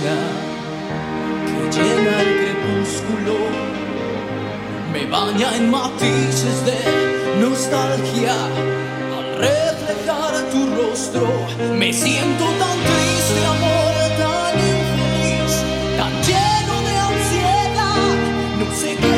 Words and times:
Que 0.00 1.76
llena 1.76 2.22
el 2.22 2.30
crepúsculo 2.40 3.36
me 4.92 5.06
baña 5.06 5.56
en 5.56 5.70
matices 5.70 6.64
de 6.64 7.40
nostalgia. 7.40 8.34
Al 9.18 9.26
reflejar 9.36 10.32
tu 10.52 10.60
rostro, 10.76 11.26
me 11.76 11.92
siento 11.92 12.44
tan 12.62 12.78
triste, 12.88 13.40
amor, 13.54 13.94
tan 14.20 14.54
infeliz, 14.72 15.52
tan 15.98 16.12
lleno 16.26 16.74
de 16.88 16.94
ansiedad. 17.10 18.14
No 18.60 18.66
sé 18.80 18.96
qué 18.96 19.17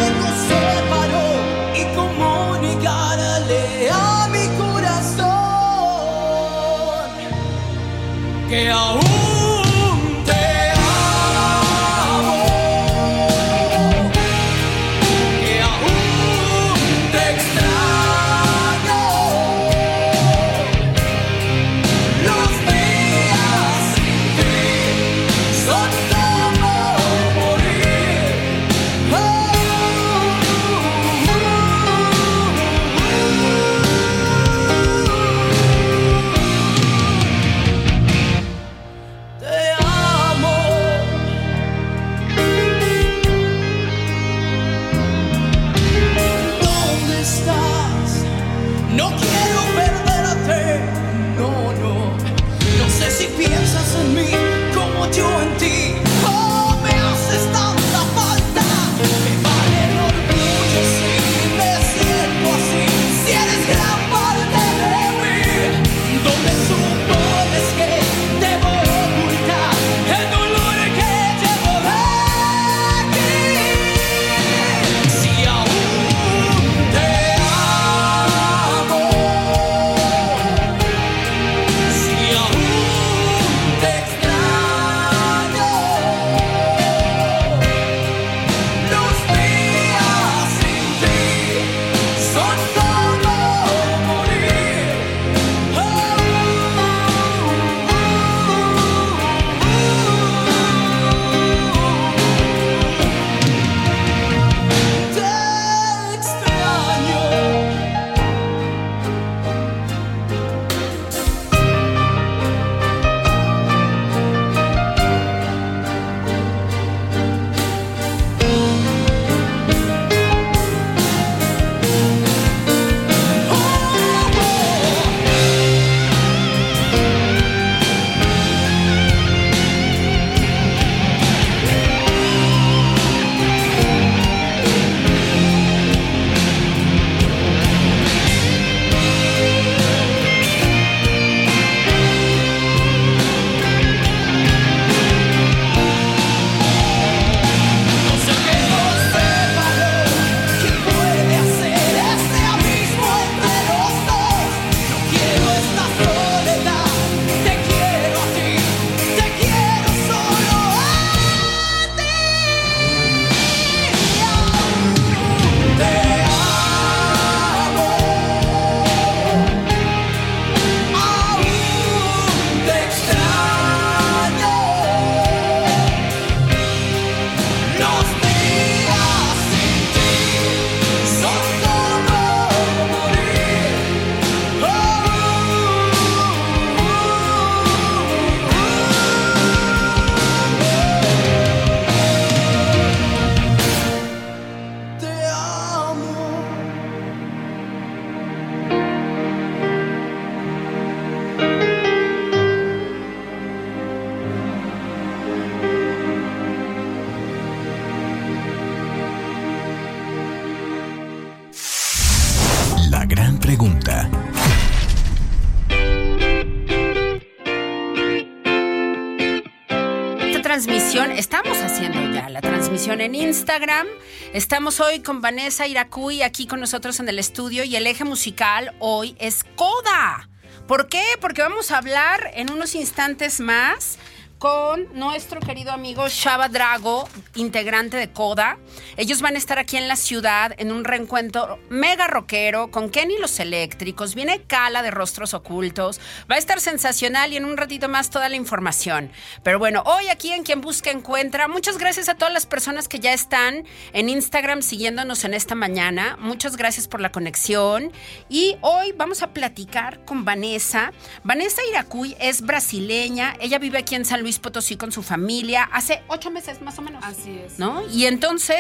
Instagram. 223.41 223.87
Estamos 224.35 224.81
hoy 224.81 225.01
con 225.01 225.23
Vanessa 225.23 225.67
Iracuy 225.67 226.21
aquí 226.21 226.47
con 226.47 226.61
nosotros 226.61 227.01
en 227.01 227.09
el 227.09 227.19
estudio 227.19 227.65
y 227.65 227.75
el 227.75 227.87
eje 227.87 228.05
musical 228.05 228.75
hoy 228.81 229.17
es 229.19 229.45
Coda. 229.57 230.29
¿Por 230.69 230.89
qué? 230.89 231.03
Porque 231.23 231.41
vamos 231.41 231.71
a 231.71 231.79
hablar 231.79 232.33
en 232.35 232.53
unos 232.53 232.75
instantes 232.75 233.41
más 233.41 233.99
con 234.39 234.87
nuestro 234.93 235.41
querido 235.41 235.73
amigo 235.73 236.07
Shaba 236.09 236.51
Drago, 236.51 237.09
integrante 237.35 237.97
de 237.97 238.13
Coda. 238.13 238.59
Ellos 238.97 239.23
van 239.23 239.35
a 239.35 239.39
estar 239.39 239.59
aquí 239.59 239.77
en 239.77 239.89
la 239.89 239.97
ciudad 239.97 240.55
en 240.59 240.73
un 240.73 240.85
reencuentro 240.85 241.59
mega 241.69 242.07
rockero 242.07 242.71
con 242.71 242.91
Kenny 242.91 243.19
los 243.19 243.39
Eléctricos. 243.41 244.15
Viene 244.15 244.43
Cala 244.43 244.83
de 244.83 244.91
Rostros 244.91 245.35
Ocultos. 245.35 246.01
Va 246.31 246.37
a 246.37 246.39
estar 246.39 246.61
sensacional 246.61 247.33
y 247.33 247.37
en 247.37 247.45
un 247.45 247.57
ratito 247.57 247.89
más 247.89 248.11
toda 248.11 248.29
la 248.29 248.37
información. 248.37 249.11
Pero 249.43 249.59
bueno, 249.59 249.83
hoy 249.87 250.09
aquí 250.09 250.33
en 250.33 250.43
Quien 250.43 250.61
Busca 250.61 250.91
Encuentra, 250.91 251.49
muchas 251.49 251.79
gracias 251.79 252.09
a 252.09 252.15
todas 252.15 252.33
las 252.33 252.47
personas 252.47 252.89
que 252.89 253.01
ya 253.01 253.13
están 253.13 253.65
en 253.93 254.09
Instagram 254.09 254.63
siguiéndonos 254.63 255.25
en 255.25 255.35
esta 255.35 255.55
mañana. 255.55 256.17
Muchas 256.21 256.57
gracias 256.57 256.89
por 256.89 257.01
la 257.01 257.13
conexión. 257.13 257.93
Y 258.29 258.57
hoy 258.61 258.93
vamos 258.97 259.23
a 259.23 259.33
platicar 259.33 260.05
con 260.05 260.25
Vanessa. 260.25 260.93
Vanessa 261.25 261.63
Iracuy 261.71 262.17
es 262.21 262.43
brasileña. 262.43 263.37
Ella 263.41 263.59
vive 263.59 263.79
aquí 263.79 263.95
en 263.95 264.05
San 264.05 264.23
Luis 264.23 264.39
Potosí 264.39 264.77
con 264.77 264.93
su 264.93 265.03
familia 265.03 265.69
hace 265.73 266.03
ocho 266.09 266.31
meses 266.31 266.61
más 266.63 266.79
o 266.79 266.83
menos. 266.83 267.03
Así 267.05 267.39
es. 267.45 267.59
¿No? 267.59 267.87
Y 267.89 268.07
entonces 268.07 268.60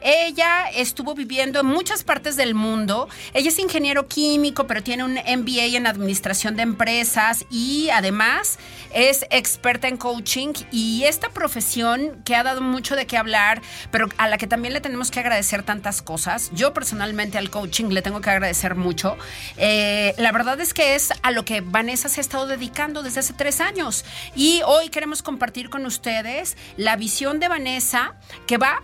ella 0.00 0.70
estuvo 0.70 1.14
viviendo 1.14 1.60
en 1.60 1.66
muchas 1.66 2.04
partes 2.04 2.36
del 2.36 2.54
mundo. 2.54 3.08
Ella 3.34 3.48
es 3.48 3.58
ingeniero 3.58 4.08
químico, 4.08 4.66
pero 4.66 4.82
tiene 4.82 5.04
un 5.04 5.14
MBA 5.14 5.76
en 5.76 5.86
administración 5.86 6.56
de 6.56 6.62
empresas 6.62 7.44
y 7.50 7.88
además 7.90 8.58
es 8.92 9.26
experta 9.30 9.88
en 9.88 9.96
coaching 9.96 10.52
y 10.72 11.04
esta 11.04 11.28
profesión 11.28 12.22
que 12.24 12.34
ha 12.34 12.42
dado 12.42 12.60
mucho 12.60 12.96
de 12.96 13.06
qué 13.06 13.16
hablar, 13.16 13.62
pero 13.90 14.08
a 14.16 14.28
la 14.28 14.38
que 14.38 14.46
también 14.46 14.74
le 14.74 14.80
tenemos 14.80 15.10
que 15.10 15.20
agradecer 15.20 15.62
tantas 15.62 16.02
cosas. 16.02 16.50
Yo 16.54 16.72
personalmente 16.72 17.38
al 17.38 17.50
coaching 17.50 17.86
le 17.86 18.02
tengo 18.02 18.20
que 18.20 18.30
agradecer 18.30 18.74
mucho. 18.74 19.16
Eh, 19.56 20.14
la 20.18 20.32
verdad 20.32 20.60
es 20.60 20.74
que 20.74 20.94
es 20.94 21.12
a 21.22 21.30
lo 21.30 21.44
que 21.44 21.60
Vanessa 21.60 22.08
se 22.08 22.20
ha 22.20 22.22
estado 22.22 22.46
dedicando 22.46 23.02
desde 23.02 23.20
hace 23.20 23.32
tres 23.32 23.60
años 23.60 24.04
y 24.34 24.60
hoy 24.66 24.88
queremos 24.88 25.22
compartir 25.22 25.70
con 25.70 25.86
ustedes 25.86 26.56
la 26.76 26.96
visión 26.96 27.40
de 27.40 27.48
Vanessa 27.48 28.14
que 28.46 28.58
va 28.58 28.82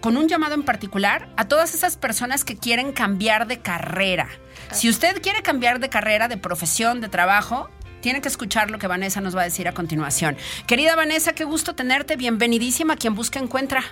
con 0.00 0.16
un 0.16 0.28
llamado 0.28 0.54
en 0.54 0.62
particular 0.62 1.28
a 1.36 1.46
todas 1.46 1.74
esas 1.74 1.96
personas 1.96 2.44
que 2.44 2.56
quieren 2.56 2.92
cambiar 2.92 3.46
de 3.46 3.60
carrera. 3.60 4.28
Si 4.72 4.88
usted 4.88 5.20
quiere 5.20 5.42
cambiar 5.42 5.80
de 5.80 5.88
carrera, 5.88 6.28
de 6.28 6.36
profesión, 6.36 7.00
de 7.00 7.08
trabajo, 7.08 7.68
tiene 8.00 8.20
que 8.20 8.28
escuchar 8.28 8.70
lo 8.70 8.78
que 8.78 8.86
Vanessa 8.86 9.20
nos 9.20 9.36
va 9.36 9.42
a 9.42 9.44
decir 9.44 9.68
a 9.68 9.72
continuación. 9.72 10.36
Querida 10.66 10.96
Vanessa, 10.96 11.34
qué 11.34 11.44
gusto 11.44 11.74
tenerte. 11.74 12.16
Bienvenidísima. 12.16 12.96
Quien 12.96 13.14
busca 13.14 13.38
encuentra. 13.38 13.84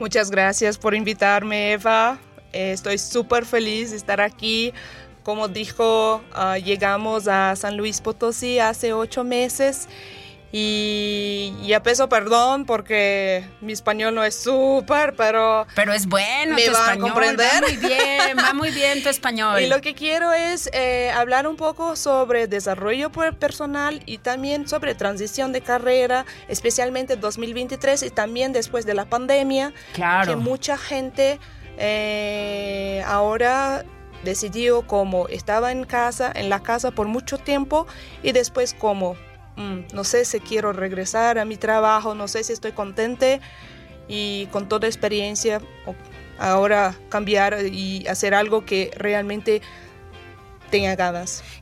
Muchas 0.00 0.30
gracias 0.30 0.76
por 0.76 0.94
invitarme, 0.94 1.72
Eva. 1.72 2.18
Eh, 2.52 2.72
estoy 2.72 2.98
súper 2.98 3.46
feliz 3.46 3.90
de 3.92 3.96
estar 3.96 4.20
aquí. 4.20 4.72
Como 5.22 5.48
dijo, 5.48 6.22
uh, 6.36 6.56
llegamos 6.56 7.28
a 7.28 7.56
San 7.56 7.76
Luis 7.76 8.00
Potosí 8.00 8.58
hace 8.58 8.92
ocho 8.92 9.24
meses 9.24 9.88
y 10.56 11.52
ya 11.66 11.82
peso 11.82 12.08
perdón 12.08 12.64
porque 12.64 13.44
mi 13.60 13.72
español 13.72 14.14
no 14.14 14.22
es 14.22 14.36
súper, 14.36 15.16
pero... 15.16 15.66
Pero 15.74 15.92
es 15.92 16.06
bueno, 16.06 16.54
me 16.54 16.66
tu 16.66 16.72
va 16.72 16.78
español. 16.78 17.08
a 17.08 17.12
comprender. 17.12 17.64
Va 17.64 17.68
muy 17.68 17.76
bien, 17.76 18.38
va 18.38 18.52
muy 18.52 18.70
bien 18.70 19.02
tu 19.02 19.08
español. 19.08 19.60
Y 19.64 19.66
lo 19.66 19.80
que 19.80 19.96
quiero 19.96 20.32
es 20.32 20.70
eh, 20.72 21.10
hablar 21.10 21.48
un 21.48 21.56
poco 21.56 21.96
sobre 21.96 22.46
desarrollo 22.46 23.10
personal 23.10 24.00
y 24.06 24.18
también 24.18 24.68
sobre 24.68 24.94
transición 24.94 25.50
de 25.50 25.60
carrera, 25.60 26.24
especialmente 26.46 27.16
2023 27.16 28.04
y 28.04 28.10
también 28.10 28.52
después 28.52 28.86
de 28.86 28.94
la 28.94 29.06
pandemia. 29.06 29.72
Claro. 29.92 30.30
Que 30.30 30.36
mucha 30.36 30.78
gente 30.78 31.40
eh, 31.78 33.02
ahora 33.08 33.84
decidió 34.22 34.82
como 34.82 35.26
estaba 35.26 35.72
en 35.72 35.82
casa, 35.82 36.30
en 36.32 36.48
la 36.48 36.62
casa 36.62 36.92
por 36.92 37.08
mucho 37.08 37.38
tiempo 37.38 37.88
y 38.22 38.30
después 38.30 38.72
como 38.72 39.16
Mm, 39.56 39.94
no 39.94 40.04
sé 40.04 40.24
si 40.24 40.40
quiero 40.40 40.72
regresar 40.72 41.38
a 41.38 41.44
mi 41.44 41.56
trabajo, 41.56 42.14
no 42.14 42.28
sé 42.28 42.42
si 42.44 42.52
estoy 42.52 42.72
contente 42.72 43.40
y 44.08 44.46
con 44.46 44.68
toda 44.68 44.88
experiencia 44.88 45.60
ahora 46.38 46.94
cambiar 47.08 47.64
y 47.66 48.06
hacer 48.08 48.34
algo 48.34 48.64
que 48.64 48.90
realmente 48.96 49.62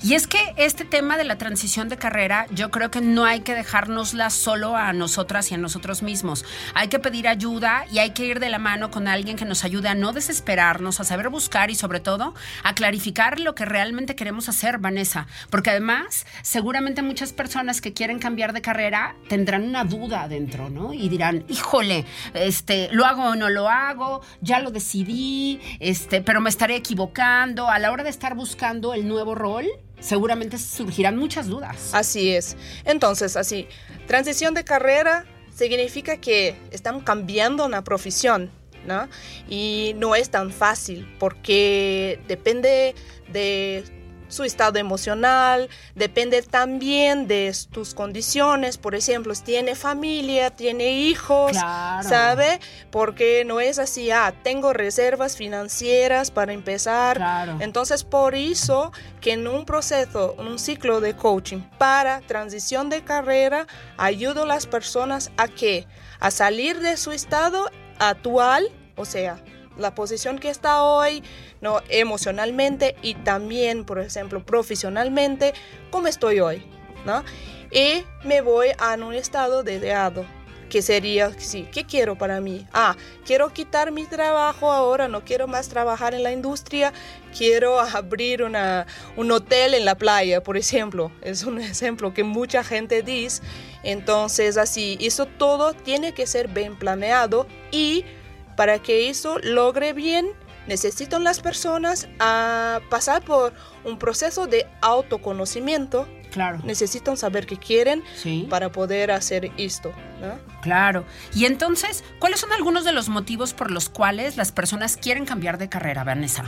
Y 0.03 0.15
es 0.15 0.27
que 0.27 0.39
este 0.57 0.85
tema 0.85 1.17
de 1.17 1.25
la 1.25 1.39
transición 1.39 1.89
de 1.89 1.97
carrera, 1.97 2.47
yo 2.51 2.71
creo 2.71 2.91
que 2.91 3.01
no 3.01 3.25
hay 3.25 3.41
que 3.41 3.55
dejárnosla 3.55 4.31
solo 4.31 4.77
a 4.77 4.93
nosotras 4.93 5.51
y 5.51 5.55
a 5.55 5.59
nosotros 5.59 6.03
mismos. 6.03 6.45
Hay 6.75 6.89
que 6.89 6.99
pedir 6.99 7.29
ayuda 7.29 7.85
y 7.91 7.99
hay 7.99 8.11
que 8.11 8.25
ir 8.25 8.41
de 8.41 8.49
la 8.49 8.59
mano 8.59 8.91
con 8.91 9.09
alguien 9.09 9.37
que 9.37 9.45
nos 9.45 9.65
ayude 9.65 9.89
a 9.89 9.95
no 9.95 10.13
desesperarnos, 10.13 11.01
a 11.01 11.05
saber 11.05 11.29
buscar 11.29 11.71
y 11.71 11.75
sobre 11.75 12.01
todo 12.01 12.35
a 12.63 12.75
clarificar 12.75 13.41
lo 13.41 13.55
que 13.55 13.65
realmente 13.65 14.17
queremos 14.17 14.49
hacer, 14.49 14.79
Vanessa. 14.79 15.27
Porque 15.51 15.71
además, 15.71 16.27
seguramente 16.43 17.03
muchas 17.03 17.33
personas 17.33 17.81
que 17.81 17.93
quieren 17.93 18.19
cambiar 18.19 18.53
de 18.53 18.63
carrera 18.63 19.15
tendrán 19.29 19.65
una 19.65 19.85
duda 19.85 20.29
dentro, 20.29 20.71
¿no? 20.71 20.93
Y 20.93 21.09
dirán, 21.09 21.45
híjole, 21.49 22.05
este, 22.35 22.89
lo 22.93 23.05
hago 23.05 23.25
o 23.25 23.35
no 23.35 23.51
lo 23.51 23.69
hago, 23.69 24.23
ya 24.41 24.61
lo 24.61 24.71
decidí, 24.71 25.61
este, 25.81 26.23
pero 26.23 26.41
me 26.41 26.51
estaré 26.51 26.77
equivocando. 26.77 27.69
A 27.69 27.79
la 27.79 27.91
hora 27.93 28.05
de 28.05 28.11
estar 28.11 28.35
buscando 28.35 28.95
el 28.95 29.02
nuevo 29.09 29.35
rol, 29.35 29.67
seguramente 30.01 30.59
surgirán 30.59 31.17
muchas 31.17 31.49
dudas. 31.49 31.91
Así 31.95 32.35
es. 32.35 32.57
Entonces, 32.85 33.37
así, 33.37 33.69
transición 34.07 34.55
de 34.55 34.65
carrera 34.65 35.25
significa 35.55 36.17
que 36.17 36.57
están 36.71 37.01
cambiando 37.01 37.67
una 37.67 37.85
profesión, 37.85 38.51
¿no? 38.87 39.09
Y 39.49 39.95
no 39.97 40.15
es 40.15 40.31
tan 40.31 40.51
fácil 40.51 41.07
porque 41.19 42.21
depende 42.27 42.95
de 43.33 43.85
su 44.33 44.45
estado 44.45 44.79
emocional, 44.79 45.69
depende 45.95 46.43
también 46.43 47.29
de 47.29 47.55
tus 47.71 47.95
condiciones, 47.95 48.79
por 48.79 48.95
ejemplo, 48.95 49.35
si 49.35 49.43
tiene 49.43 49.75
familia, 49.75 50.51
tiene 50.51 50.93
hijos, 50.93 51.53
Claro. 51.53 52.09
¿sabe? 52.09 52.61
Porque 52.91 53.45
no 53.45 53.61
es 53.61 53.79
así, 53.79 54.11
ah, 54.11 54.35
tengo 54.43 54.73
reservas 54.73 55.37
financieras 55.37 56.31
para 56.31 56.53
empezar. 56.53 57.17
Claro. 57.19 57.59
Entonces, 57.61 58.05
por 58.05 58.35
eso 58.35 58.93
que 59.21 59.33
en 59.35 59.47
un 59.47 59.65
proceso, 59.65 60.35
un 60.39 60.59
ciclo 60.59 61.01
de 61.01 61.15
coaching 61.15 61.61
para 61.79 62.21
transición 62.23 62.89
de 62.89 63.05
carrera, 63.05 63.67
ayudo 63.99 64.45
a 64.45 64.47
las 64.47 64.67
personas 64.67 65.31
a 65.37 65.49
que 65.49 65.87
a 66.21 66.31
salir 66.31 66.81
de 66.81 66.97
su 66.97 67.13
estado 67.13 67.71
actual, 67.99 68.69
o 68.97 69.05
sea, 69.05 69.37
la 69.77 69.95
posición 69.95 70.39
que 70.39 70.51
está 70.51 70.83
hoy, 70.83 71.23
no 71.61 71.81
emocionalmente 71.89 72.97
y 73.03 73.15
también, 73.15 73.85
por 73.85 73.99
ejemplo, 73.99 74.45
profesionalmente, 74.45 75.55
cómo 75.91 76.09
estoy 76.09 76.41
hoy, 76.41 76.63
¿no? 77.05 77.25
Y 77.71 78.05
me 78.25 78.41
voy 78.43 78.69
a 78.79 78.95
un 78.95 79.15
estado 79.15 79.63
deseado, 79.63 80.27
que 80.73 80.81
sería, 80.81 81.31
sí, 81.39 81.69
¿qué 81.71 81.85
quiero 81.85 82.17
para 82.17 82.41
mí? 82.41 82.67
Ah, 82.73 82.97
quiero 83.27 83.53
quitar 83.53 83.93
mi 83.93 84.07
trabajo 84.07 84.73
ahora, 84.73 85.07
no 85.07 85.23
quiero 85.23 85.47
más 85.47 85.69
trabajar 85.69 86.15
en 86.15 86.23
la 86.23 86.33
industria, 86.33 86.95
quiero 87.37 87.79
abrir 87.95 88.43
una, 88.43 88.87
un 89.17 89.31
hotel 89.33 89.75
en 89.75 89.85
la 89.85 89.97
playa, 89.97 90.43
por 90.43 90.57
ejemplo. 90.57 91.13
Es 91.21 91.45
un 91.45 91.61
ejemplo 91.61 92.15
que 92.15 92.25
mucha 92.25 92.65
gente 92.65 93.03
dice. 93.03 93.43
Entonces, 93.83 94.57
así, 94.57 94.97
eso 95.03 95.27
todo 95.27 95.75
tiene 95.75 96.15
que 96.15 96.27
ser 96.27 96.49
bien 96.49 96.79
planeado 96.79 97.47
y 97.71 98.07
para 98.57 98.79
que 98.81 99.09
eso 99.09 99.39
logre 99.39 99.93
bien, 99.93 100.29
necesitan 100.67 101.25
las 101.25 101.41
personas 101.41 102.09
a 102.21 102.81
pasar 102.91 103.23
por 103.25 103.53
un 103.85 103.99
proceso 103.99 104.47
de 104.47 104.67
autoconocimiento. 104.81 106.09
Claro. 106.31 106.61
Necesitan 106.65 107.17
saber 107.19 107.45
qué 107.47 107.59
quieren 107.59 108.03
Sí. 108.17 108.47
para 108.49 108.73
poder 108.73 109.11
hacer 109.11 109.51
esto. 109.59 109.93
¿no? 110.21 110.39
Claro. 110.63 111.05
Y 111.35 111.45
entonces, 111.45 112.05
¿cuáles 112.19 112.41
son 112.41 112.53
algunos 112.53 112.85
de 112.85 112.93
los 112.93 113.09
motivos 113.09 113.53
por 113.53 113.71
los 113.71 113.89
cuales 113.91 114.37
las 114.37 114.51
personas 114.53 114.97
quieren 114.97 115.27
cambiar 115.27 115.59
de 115.59 115.69
carrera, 115.69 116.05
Vanessa? 116.05 116.45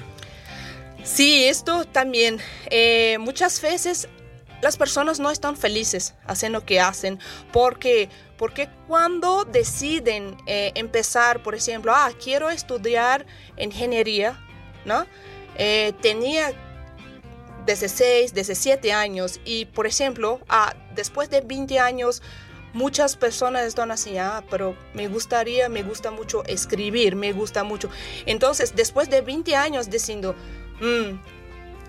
Sí, 1.02 1.44
esto 1.44 1.84
también. 1.84 2.38
eh, 2.70 3.18
muchas 3.20 3.61
veces 3.61 4.08
las 4.64 4.78
personas 4.78 5.21
no 5.21 5.30
están 5.30 5.59
felices 5.59 6.14
haciendo 6.26 6.61
lo 6.61 6.64
que 6.64 6.80
hacen 6.80 7.18
porque 7.52 8.09
porque 8.38 8.68
cuando 8.88 9.44
deciden 9.44 10.37
eh, 10.47 10.73
empezar, 10.75 11.42
por 11.42 11.54
ejemplo, 11.54 11.92
ah, 11.94 12.11
quiero 12.23 12.49
estudiar 12.50 13.26
ingeniería, 13.59 14.38
¿no? 14.85 15.06
Eh, 15.56 15.92
tenía 16.00 16.52
16, 17.66 18.35
17 18.35 18.92
años 18.92 19.38
y, 19.44 19.66
por 19.66 19.87
ejemplo, 19.87 20.40
ah, 20.49 20.75
después 20.94 21.28
de 21.30 21.42
20 21.42 21.78
años, 21.78 22.23
muchas 22.73 23.16
personas 23.16 23.64
están 23.66 23.90
así, 23.90 24.16
ah, 24.18 24.42
pero 24.50 24.76
me 24.94 25.09
gustaría, 25.09 25.68
me 25.68 25.83
gusta 25.83 26.11
mucho 26.11 26.42
escribir, 26.47 27.16
me 27.16 27.33
gusta 27.33 27.64
mucho. 27.64 27.88
Entonces, 28.26 28.75
después 28.75 29.11
de 29.11 29.21
20 29.21 29.54
años 29.54 29.90
diciendo, 29.90 30.35
"Mm, 30.80 31.18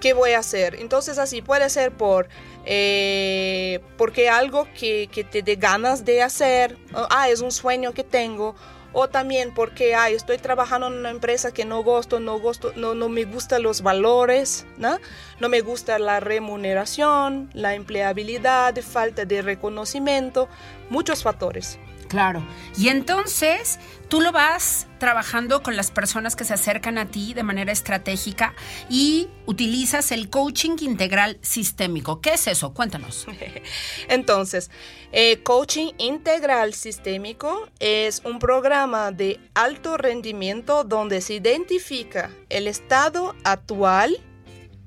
¿qué 0.05 0.13
voy 0.13 0.33
a 0.33 0.39
hacer? 0.39 0.75
Entonces 0.75 1.17
así 1.17 1.41
puede 1.41 1.67
ser 1.67 1.91
por 1.91 2.29
eh, 2.63 3.79
porque 3.97 4.29
algo 4.29 4.67
que, 4.77 5.09
que 5.11 5.23
te 5.23 5.41
dé 5.41 5.55
ganas 5.55 6.05
de 6.05 6.21
hacer, 6.21 6.77
ah, 6.93 7.27
es 7.27 7.41
un 7.41 7.51
sueño 7.51 7.91
que 7.91 8.03
tengo, 8.03 8.53
o 8.93 9.09
también 9.09 9.51
porque 9.51 9.95
ay, 9.95 10.13
estoy 10.13 10.37
trabajando 10.37 10.85
en 10.85 10.93
una 10.93 11.09
empresa 11.09 11.51
que 11.51 11.65
no 11.65 11.81
gusto, 11.81 12.19
no 12.19 12.39
gusto, 12.39 12.71
no, 12.75 12.93
no 12.93 13.09
me 13.09 13.25
gustan 13.25 13.63
los 13.63 13.81
valores, 13.81 14.67
¿no? 14.77 14.99
no 15.39 15.49
me 15.49 15.61
gusta 15.61 15.97
la 15.97 16.19
remuneración, 16.19 17.49
la 17.53 17.73
empleabilidad, 17.73 18.79
falta 18.83 19.25
de 19.25 19.41
reconocimiento, 19.41 20.47
muchos 20.91 21.23
factores. 21.23 21.79
Claro. 22.09 22.45
Y 22.77 22.89
entonces 22.89 23.79
tú 24.07 24.21
lo 24.21 24.31
vas 24.31 24.87
trabajando 24.99 25.63
con 25.63 25.75
las 25.75 25.91
personas 25.91 26.35
que 26.35 26.45
se 26.45 26.53
acercan 26.53 26.97
a 26.97 27.07
ti 27.07 27.33
de 27.33 27.43
manera 27.43 27.71
estratégica 27.71 28.53
y 28.89 29.29
utilizas 29.45 30.11
el 30.11 30.29
coaching 30.29 30.77
integral 30.81 31.37
sistémico. 31.41 32.21
¿Qué 32.21 32.33
es 32.33 32.47
eso? 32.47 32.73
Cuéntanos. 32.73 33.25
Entonces, 34.09 34.71
eh, 35.11 35.41
coaching 35.43 35.93
integral 35.97 36.73
sistémico 36.73 37.69
es 37.79 38.21
un 38.25 38.39
programa 38.39 39.11
de 39.11 39.39
alto 39.53 39.97
rendimiento 39.97 40.83
donde 40.83 41.21
se 41.21 41.35
identifica 41.35 42.29
el 42.49 42.67
estado 42.67 43.35
actual 43.43 44.17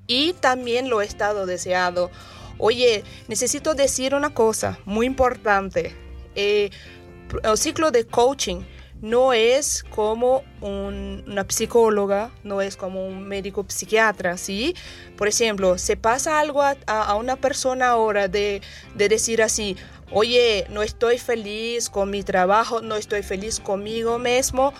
y 0.06 0.32
también 0.34 0.88
lo 0.88 1.02
estado 1.02 1.46
deseado. 1.46 2.10
Oye, 2.58 3.04
necesito 3.28 3.74
decir 3.74 4.14
una 4.14 4.34
cosa 4.34 4.78
muy 4.84 5.06
importante. 5.06 5.94
Eh, 6.34 6.70
el 7.42 7.58
ciclo 7.58 7.90
de 7.90 8.06
coaching 8.06 8.62
no 9.00 9.32
es 9.32 9.84
como 9.84 10.42
un- 10.60 11.22
una 11.26 11.46
psicóloga, 11.48 12.30
no 12.42 12.60
es 12.60 12.76
como 12.76 13.06
un 13.06 13.26
médico 13.28 13.64
psiquiatra, 13.68 14.36
¿sí? 14.36 14.74
Por 15.16 15.28
ejemplo, 15.28 15.78
se 15.78 15.96
pasa 15.96 16.40
algo 16.40 16.62
a, 16.62 16.76
a- 16.86 17.14
una 17.14 17.36
persona 17.36 17.88
ahora 17.90 18.28
de, 18.28 18.60
de 18.94 19.08
decir 19.08 19.42
así, 19.42 19.76
oye, 20.10 20.66
no 20.70 20.82
estoy 20.82 21.18
feliz 21.18 21.88
con 21.90 22.10
mi 22.10 22.22
trabajo, 22.22 22.80
no 22.80 22.96
estoy 22.96 23.22
feliz 23.22 23.60
conmigo 23.60 24.18
mismo. 24.18 24.72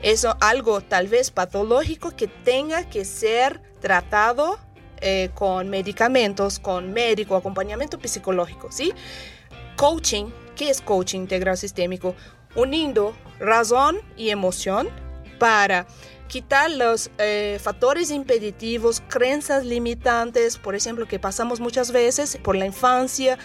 Eso 0.00 0.36
algo 0.40 0.82
tal 0.82 1.08
vez 1.08 1.30
patológico 1.30 2.10
que 2.10 2.28
tenga 2.28 2.88
que 2.88 3.04
ser 3.04 3.60
tratado 3.80 4.58
eh, 5.00 5.30
con 5.34 5.68
medicamentos, 5.70 6.58
con 6.58 6.92
médico, 6.92 7.34
acompañamiento 7.34 7.98
psicológico, 8.04 8.70
¿sí? 8.70 8.92
Coaching, 9.76 10.26
¿qué 10.54 10.70
es 10.70 10.80
coaching 10.80 11.20
integral 11.20 11.56
sistémico? 11.56 12.14
Uniendo 12.56 13.14
razón 13.38 13.98
y 14.16 14.30
emoción 14.30 14.88
para 15.38 15.86
quitar 16.28 16.70
los 16.70 17.10
eh, 17.18 17.60
factores 17.62 18.10
impeditivos, 18.10 19.00
creencias 19.08 19.64
limitantes, 19.64 20.56
por 20.58 20.74
ejemplo, 20.74 21.06
que 21.06 21.18
pasamos 21.20 21.60
muchas 21.60 21.92
veces 21.92 22.38
por 22.42 22.56
la 22.56 22.66
infancia. 22.66 23.38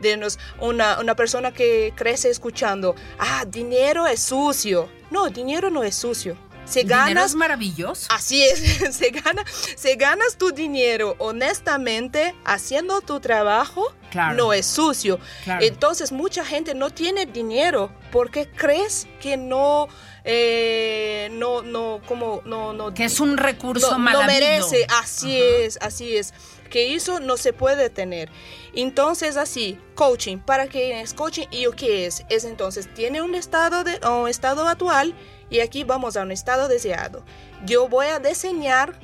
De 0.00 0.16
nos- 0.16 0.38
una, 0.60 0.98
una 0.98 1.14
persona 1.14 1.52
que 1.52 1.92
crece 1.94 2.30
escuchando, 2.30 2.94
ah, 3.18 3.44
dinero 3.46 4.06
es 4.06 4.20
sucio. 4.20 4.88
No, 5.10 5.28
dinero 5.28 5.70
no 5.70 5.84
es 5.84 5.94
sucio. 5.94 6.36
Se 6.64 6.80
Dinero 6.84 7.00
ganas 7.00 7.30
es 7.30 7.34
maravilloso. 7.34 8.06
Así 8.10 8.42
es, 8.42 8.60
se, 8.96 9.10
gana, 9.10 9.44
se 9.76 9.96
ganas 9.96 10.36
tu 10.36 10.52
dinero 10.52 11.16
honestamente 11.18 12.34
haciendo 12.44 13.00
tu 13.00 13.20
trabajo, 13.20 13.94
Claro. 14.10 14.36
no 14.36 14.52
es 14.52 14.66
sucio. 14.66 15.18
Claro. 15.44 15.64
Entonces 15.64 16.12
mucha 16.12 16.44
gente 16.44 16.74
no 16.74 16.90
tiene 16.90 17.26
dinero 17.26 17.90
porque 18.10 18.46
crees 18.48 19.08
que 19.20 19.36
no, 19.38 19.88
eh, 20.24 21.28
no, 21.32 21.62
no, 21.62 22.00
como, 22.06 22.42
no, 22.44 22.72
no, 22.72 22.92
Que 22.92 23.04
es 23.04 23.20
un 23.20 23.36
recurso 23.36 23.98
no, 23.98 24.12
no 24.12 24.22
merece, 24.24 24.86
así 25.00 25.40
es, 25.40 25.78
así 25.80 26.16
es, 26.16 26.34
que 26.70 26.94
eso 26.94 27.20
no 27.20 27.36
se 27.36 27.52
puede 27.52 27.90
tener. 27.90 28.30
Entonces 28.74 29.36
así, 29.36 29.78
coaching, 29.94 30.38
¿para 30.38 30.68
qué 30.68 31.00
es 31.00 31.14
coaching 31.14 31.46
y 31.50 31.66
qué 31.76 32.06
es? 32.06 32.24
Es 32.28 32.44
entonces, 32.44 32.92
tiene 32.94 33.22
un 33.22 33.34
estado, 33.34 33.82
de, 33.82 33.98
un 34.06 34.28
estado 34.28 34.68
actual 34.68 35.14
y 35.52 35.60
aquí 35.60 35.84
vamos 35.84 36.16
a 36.16 36.22
un 36.22 36.32
estado 36.32 36.66
deseado. 36.66 37.22
Yo 37.64 37.86
voy 37.88 38.06
a 38.06 38.18
diseñar, 38.18 38.98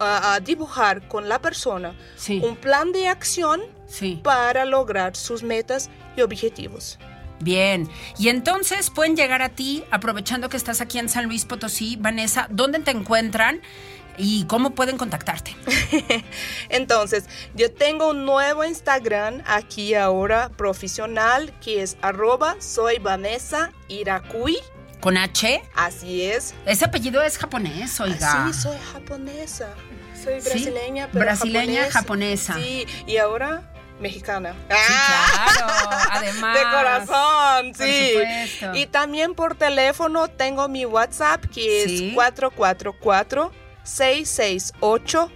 a, 0.00 0.34
a 0.34 0.40
dibujar 0.40 1.06
con 1.06 1.28
la 1.28 1.38
persona 1.40 1.94
Sí. 2.16 2.40
un 2.42 2.56
plan 2.56 2.90
de 2.90 3.06
acción 3.06 3.60
Sí. 3.86 4.18
para 4.24 4.64
lograr 4.64 5.14
sus 5.14 5.42
metas 5.42 5.90
y 6.16 6.22
objetivos. 6.22 6.98
Bien. 7.40 7.88
Y 8.18 8.28
entonces 8.28 8.90
pueden 8.90 9.16
llegar 9.16 9.42
a 9.42 9.48
ti, 9.50 9.84
aprovechando 9.90 10.48
que 10.48 10.56
estás 10.56 10.80
aquí 10.80 10.98
en 10.98 11.08
San 11.08 11.26
Luis 11.26 11.44
Potosí, 11.44 11.96
Vanessa, 11.96 12.46
¿dónde 12.50 12.78
te 12.80 12.90
encuentran 12.90 13.60
y 14.18 14.44
cómo 14.44 14.70
pueden 14.74 14.98
contactarte? 14.98 15.56
Entonces, 16.68 17.24
yo 17.54 17.72
tengo 17.72 18.10
un 18.10 18.24
nuevo 18.26 18.64
Instagram 18.64 19.42
aquí 19.46 19.94
ahora 19.94 20.50
profesional 20.50 21.52
que 21.60 21.82
es 21.82 21.96
arroba 22.02 22.56
soy 22.60 22.98
Vanessa. 22.98 23.72
¿Con 25.00 25.16
H? 25.16 25.62
Así 25.74 26.22
es. 26.24 26.54
Ese 26.66 26.84
apellido 26.84 27.22
es 27.22 27.38
japonés, 27.38 27.98
oiga. 28.00 28.46
Sí, 28.52 28.60
soy 28.60 28.76
japonesa. 28.92 29.68
Soy 30.22 30.40
Sí, 30.40 30.48
brasileña, 30.50 31.08
pero 31.12 31.24
brasileña, 31.24 31.90
japonesa. 31.90 32.54
Sí, 32.54 32.86
y 33.06 33.16
ahora 33.16 33.62
mexicana. 34.00 34.54
Sí, 34.68 34.92
claro, 35.06 35.72
además. 36.10 36.54
De 36.58 36.62
corazón, 36.64 37.74
sí. 37.74 38.14
Y 38.74 38.86
también 38.86 39.34
por 39.34 39.54
teléfono 39.54 40.28
tengo 40.28 40.68
mi 40.68 40.84
WhatsApp 40.84 41.44
que 41.46 41.84
Sí. 41.86 42.08
es 42.08 42.14
444 42.14 43.50
668 43.82 45.30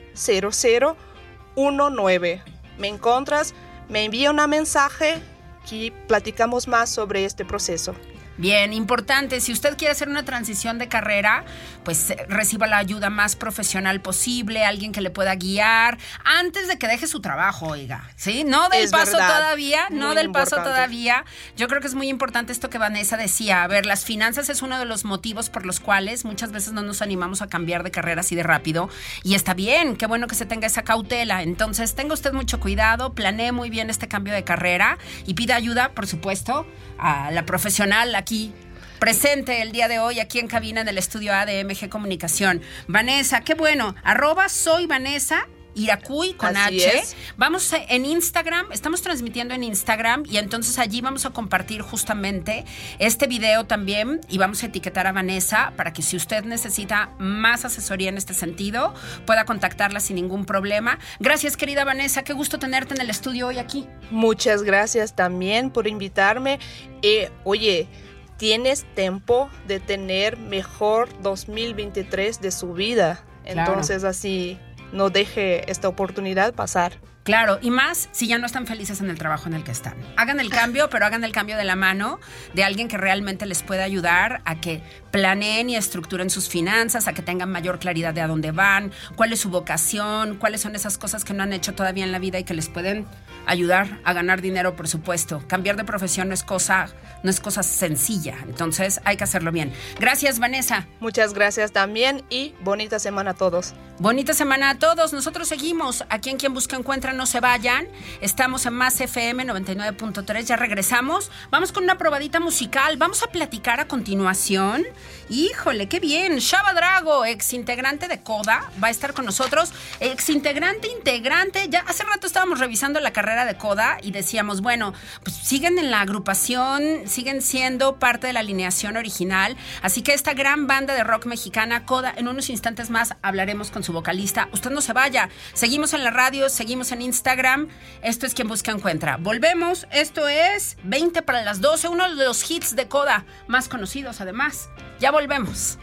0019. 1.57 2.43
Me 2.79 2.89
encuentras, 2.89 3.55
me 3.89 4.05
envía 4.05 4.31
un 4.31 4.37
mensaje 4.49 5.23
y 5.71 5.91
platicamos 5.91 6.69
más 6.69 6.91
sobre 6.91 7.25
este 7.25 7.45
proceso. 7.47 7.95
Bien, 8.37 8.73
importante. 8.73 9.41
Si 9.41 9.53
usted 9.53 9.77
quiere 9.77 9.93
hacer 9.93 10.09
una 10.09 10.25
transición 10.25 10.79
de 10.79 10.89
carrera, 10.89 11.45
pues 11.85 12.11
eh, 12.11 12.27
reciba 12.29 12.67
la 12.67 12.79
ayuda 12.79 13.09
más 13.09 13.37
profesional 13.37 14.01
posible, 14.01 14.65
alguien 14.65 14.91
que 14.91 15.01
le 15.01 15.11
pueda 15.11 15.35
guiar 15.37 15.99
antes 16.25 16.67
de 16.67 16.77
que 16.77 16.89
deje 16.89 17.07
su 17.07 17.21
trabajo, 17.21 17.67
oiga. 17.69 18.11
¿Sí? 18.17 18.43
No 18.43 18.69
del 18.71 18.85
Es 18.85 18.91
paso 18.91 19.13
verdad. 19.13 19.37
todavía, 19.39 19.87
no 19.91 20.15
del 20.15 20.33
paso 20.33 20.57
todavía. 20.57 21.25
Yo 21.57 21.69
creo 21.69 21.81
que 21.81 21.87
es 21.87 21.95
muy 21.95 22.09
importante 22.09 22.53
esto 22.53 22.71
que 22.71 22.79
Vanessa 22.79 23.17
decía. 23.17 23.63
A 23.63 23.69
ver, 23.69 23.87
las 23.87 24.05
finanzas 24.05 24.49
es 24.49 24.63
uno 24.63 24.79
de 24.81 24.85
los 24.85 25.05
motivos 25.05 25.49
por 25.49 25.65
los 25.65 25.79
cuales 25.79 26.25
muchas 26.25 26.51
veces 26.51 26.73
no 26.73 26.83
nos 26.83 27.03
animamos 27.03 27.41
a 27.41 27.49
cambiar 27.49 27.85
de 27.85 27.93
carrera 27.93 28.23
así 28.23 28.35
de 28.35 28.43
rápido. 28.43 28.89
Y 29.23 29.35
está 29.37 29.55
bien, 29.55 29.97
qué 29.97 30.07
bueno 30.07 30.27
que 30.27 30.35
se 30.35 30.45
tenga 30.45 30.67
esa 30.67 30.83
cautela. 30.83 31.43
Entonces, 31.43 31.95
tenga 31.95 32.15
usted 32.15 32.33
mucho 32.33 32.59
cuidado, 32.59 33.15
planee 33.15 33.53
muy 33.53 33.71
bien 33.71 33.91
este 33.91 34.09
cambio 34.09 34.35
de 34.35 34.43
carrera 34.43 34.99
y 35.25 35.35
pida 35.35 35.55
ayuda, 35.55 35.93
por 35.93 36.09
supuesto, 36.09 36.67
a 36.99 37.31
la 37.31 37.45
profesional 37.47 38.15
aquí 38.25 38.55
presente 39.01 39.61
el 39.61 39.71
día 39.73 39.87
de 39.87 39.99
hoy 39.99 40.19
aquí 40.19 40.39
en 40.39 40.47
cabina 40.49 40.81
en 40.81 40.89
el 40.89 40.97
estudio 40.97 41.35
ADMG 41.35 41.91
Comunicación. 41.91 42.63
Vanessa, 42.89 43.43
qué 43.43 43.53
bueno. 43.53 43.95
Arroba 44.03 44.49
soy 44.49 44.87
Vanessa. 44.87 45.47
Iracuy 45.77 46.35
con 46.35 46.57
Así 46.57 46.85
H. 46.85 46.99
es. 46.99 47.17
Vamos 47.37 47.71
a- 47.73 47.79
en 47.89 48.07
Instagram, 48.07 48.71
estamos 48.71 49.03
transmitiendo 49.03 49.55
en 49.55 49.65
Instagram 49.65 50.23
y 50.25 50.37
entonces 50.37 50.79
allí 50.79 51.01
vamos 51.01 51.27
a 51.27 51.31
compartir 51.31 51.83
justamente 51.83 52.65
este 53.01 53.27
video 53.27 53.65
también 53.67 54.21
y 54.29 54.39
vamos 54.39 54.63
a 54.63 54.67
etiquetar 54.67 55.09
a 55.09 55.13
Vanessa 55.13 55.73
para 55.77 55.93
que 55.93 56.01
si 56.01 56.17
usted 56.17 56.45
necesita 56.45 57.11
más 57.19 57.65
asesoría 57.65 58.09
en 58.09 58.17
este 58.19 58.35
sentido, 58.35 58.95
pueda 59.27 59.45
contactarla 59.45 59.99
sin 59.99 60.15
ningún 60.15 60.47
problema. 60.47 61.01
Gracias 61.19 61.57
querida 61.57 61.85
Vanessa, 61.85 62.23
qué 62.23 62.33
gusto 62.35 62.61
tenerte 62.61 62.95
en 62.95 63.01
el 63.01 63.11
estudio 63.11 63.49
hoy 63.49 63.59
aquí. 63.59 63.85
Muchas 64.13 64.63
gracias 64.63 65.17
también 65.17 65.71
por 65.71 65.89
invitarme. 65.89 66.61
Eh, 67.03 67.33
oye, 67.43 67.89
tienes 68.37 68.85
tiempo 68.95 69.51
de 69.67 69.81
tener 69.81 70.37
mejor 70.37 71.09
2023 71.23 72.41
de 72.41 72.51
su 72.51 72.73
vida. 72.73 73.23
Claro. 73.45 73.73
Entonces 73.73 74.05
así 74.05 74.59
no 74.93 75.11
deje 75.11 75.71
esta 75.71 75.89
oportunidad 75.89 76.55
pasar. 76.55 76.99
Claro, 77.25 77.59
y 77.63 77.71
más 77.71 78.11
si 78.13 78.27
ya 78.27 78.37
no 78.37 78.45
están 78.45 78.67
felices 78.67 79.01
en 79.01 79.09
el 79.09 79.17
trabajo 79.17 79.49
en 79.49 79.55
el 79.55 79.65
que 79.65 79.71
están. 79.71 79.95
Hagan 80.17 80.41
el 80.41 80.51
cambio, 80.51 80.89
pero 80.91 81.07
hagan 81.07 81.25
el 81.25 81.33
cambio 81.33 81.57
de 81.57 81.65
la 81.65 81.75
mano 81.75 82.21
de 82.53 82.65
alguien 82.65 82.87
que 82.87 82.99
realmente 82.99 83.47
les 83.47 83.63
pueda 83.63 83.83
ayudar 83.83 84.43
a 84.45 84.61
que 84.61 84.83
planeen 85.11 85.71
y 85.71 85.77
estructuren 85.77 86.29
sus 86.29 86.51
finanzas, 86.51 87.09
a 87.09 87.15
que 87.15 87.23
tengan 87.23 87.51
mayor 87.51 87.79
claridad 87.79 88.13
de 88.13 88.21
a 88.21 88.27
dónde 88.27 88.51
van, 88.51 88.93
cuál 89.17 89.33
es 89.33 89.41
su 89.41 89.49
vocación, 89.49 90.37
cuáles 90.37 90.61
son 90.61 90.75
esas 90.75 90.99
cosas 90.99 91.25
que 91.25 91.33
no 91.33 91.43
han 91.43 91.55
hecho 91.55 91.75
todavía 91.75 92.05
en 92.05 92.13
la 92.13 92.19
vida 92.19 92.39
y 92.39 92.45
que 92.45 92.53
les 92.53 92.69
pueden 92.69 93.07
ayudar 93.47 94.01
a 94.05 94.13
ganar 94.13 94.41
dinero, 94.41 94.77
por 94.77 94.89
supuesto. 94.89 95.43
Cambiar 95.47 95.77
de 95.77 95.85
profesión 95.85 96.29
no 96.29 96.35
es 96.35 96.43
cosa, 96.43 96.89
no 97.23 97.31
es 97.31 97.41
cosa 97.41 97.63
sencilla, 97.63 98.37
entonces 98.47 99.01
hay 99.05 99.17
que 99.17 99.25
hacerlo 99.25 99.53
bien. 99.53 99.73
Gracias, 99.99 100.39
Vanessa. 100.39 100.87
Muchas 101.01 101.35
gracias 101.35 101.73
también 101.73 102.23
y 102.31 102.55
bonita 102.61 102.99
semana 102.99 103.33
a 103.33 103.35
todos. 103.35 103.75
Bonita 103.99 104.35
semana 104.35 104.71
a 104.71 104.79
todos. 104.79 105.13
Nosotros 105.13 105.47
seguimos 105.49 106.05
aquí 106.09 106.31
en 106.31 106.37
Quien 106.37 106.53
Busca 106.53 106.77
Encuentra. 106.77 107.13
no 107.13 107.27
se 107.27 107.41
vayan. 107.41 107.87
Estamos 108.21 108.67
en 108.67 108.73
Más 108.73 109.01
FM 109.01 109.47
99.3, 109.47 110.43
ya 110.43 110.57
regresamos. 110.57 111.31
Vamos 111.51 111.71
con 111.71 111.85
una 111.85 111.97
probadita 111.97 112.41
musical. 112.41 112.97
Vamos 112.97 113.23
a 113.23 113.29
platicar 113.29 113.79
a 113.81 113.87
continuación. 113.87 114.85
Híjole, 115.29 115.89
qué 115.89 116.01
bien. 116.01 116.39
Shaba 116.39 116.75
Drago, 116.75 117.25
ex 117.25 117.53
integrante 117.53 118.09
de 118.09 118.21
Coda, 118.21 118.71
va 118.83 118.89
a 118.89 118.91
estar 118.91 119.15
con 119.15 119.25
nosotros. 119.25 119.73
Ex 120.01 120.29
integrante, 120.29 120.89
integrante. 120.89 121.69
Ya 121.69 121.81
hace 121.87 122.05
rato 122.05 122.27
estábamos 122.27 122.59
revisando 122.59 123.01
la 123.01 123.13
carrera 123.13 123.34
de 123.45 123.57
Coda 123.57 123.99
y 124.01 124.13
decíamos, 124.13 124.61
bueno, 124.61 124.95
pues 125.25 125.35
siguen 125.37 125.79
en 125.79 125.91
la 125.91 126.01
agrupación, 126.01 127.09
siguen 127.09 127.43
siendo 127.43 127.99
parte 127.99 128.29
de 128.29 128.33
la 128.33 128.41
alineación 128.41 128.97
original. 128.97 129.57
Así 129.83 130.03
que 130.03 130.15
esta 130.15 130.35
gran 130.35 130.67
banda 130.69 130.95
de 130.95 131.03
rock 131.03 131.27
mexicana, 131.27 131.85
Coda, 131.85 132.15
en 132.17 132.29
unos 132.29 132.49
instantes 132.51 132.91
más 132.91 133.17
hablaremos 133.23 133.73
con 133.73 133.83
su 133.83 133.93
vocalista. 133.93 134.49
Usted 134.53 134.71
no 134.71 134.81
se 134.81 134.93
vaya. 134.93 135.29
Seguimos 135.53 135.93
en 135.93 136.05
la 136.05 136.11
radio, 136.11 136.49
seguimos 136.49 136.93
en 136.93 137.03
Instagram. 137.03 137.69
Esto 138.03 138.27
es 138.27 138.35
quien 138.35 138.47
busca 138.47 138.71
encuentra. 138.71 139.17
Volvemos. 139.17 139.89
Esto 139.91 140.29
es 140.29 140.77
20 140.85 141.23
para 141.23 141.43
las 141.43 141.61
12, 141.61 141.89
uno 141.89 142.09
de 142.09 142.25
los 142.25 142.49
hits 142.49 142.77
de 142.77 142.87
Coda 142.87 143.25
más 143.49 143.69
conocidos 143.69 144.21
además. 144.21 144.69
Ya 145.01 145.11
volvemos. 145.11 145.79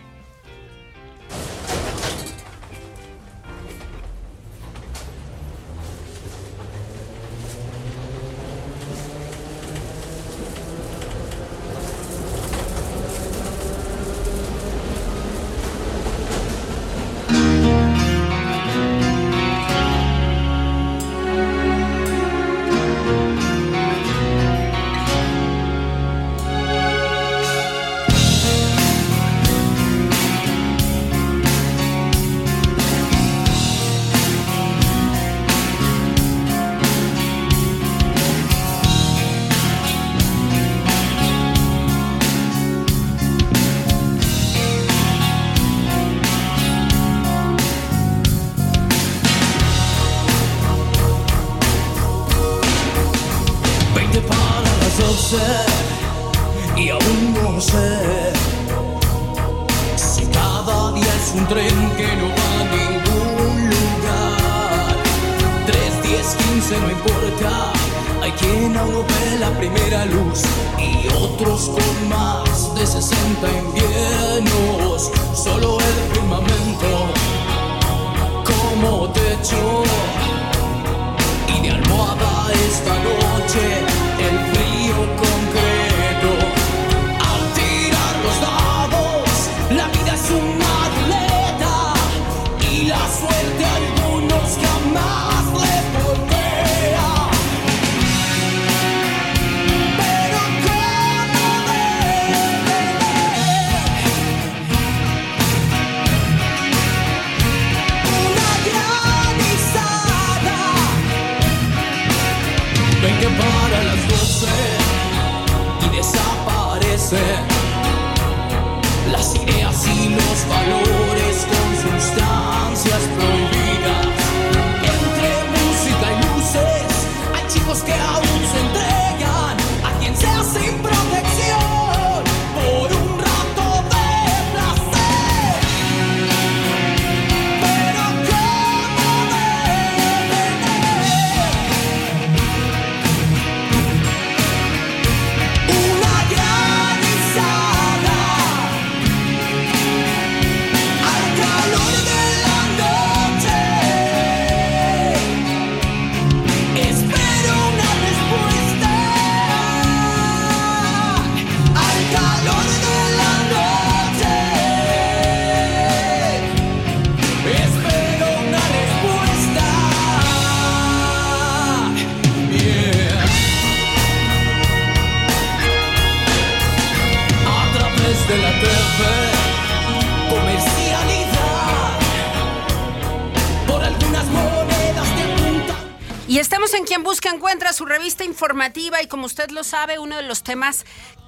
Estamos 186.42 186.74
en 186.74 186.86
Quien 186.86 187.04
Busca 187.04 187.30
Encuentra, 187.30 187.72
su 187.72 187.86
revista 187.86 188.24
informativa 188.24 189.02
y 189.02 189.08
como 189.08 189.28
usted 189.28 189.52
lo 189.52 189.64
sabe, 189.64 190.00
uno 190.00 190.16
de 190.16 190.24
los 190.24 190.42
temas 190.42 190.86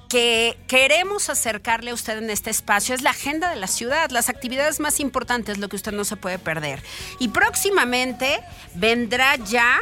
que 0.08 0.58
queremos 0.66 1.30
acercarle 1.30 1.92
a 1.92 1.94
usted 1.94 2.18
en 2.18 2.30
este 2.30 2.50
espacio 2.50 2.94
es 2.96 3.02
la 3.02 3.10
agenda 3.10 3.48
de 3.50 3.56
la 3.56 3.68
ciudad, 3.68 4.10
las 4.10 4.28
actividades 4.28 4.80
más 4.80 4.98
importantes, 4.98 5.58
lo 5.58 5.68
que 5.68 5.76
usted 5.76 5.92
no 5.92 6.04
se 6.04 6.16
puede 6.16 6.40
perder. 6.40 6.82
Y 7.20 7.28
próximamente 7.28 8.40
vendrá 8.74 9.36
ya 9.36 9.80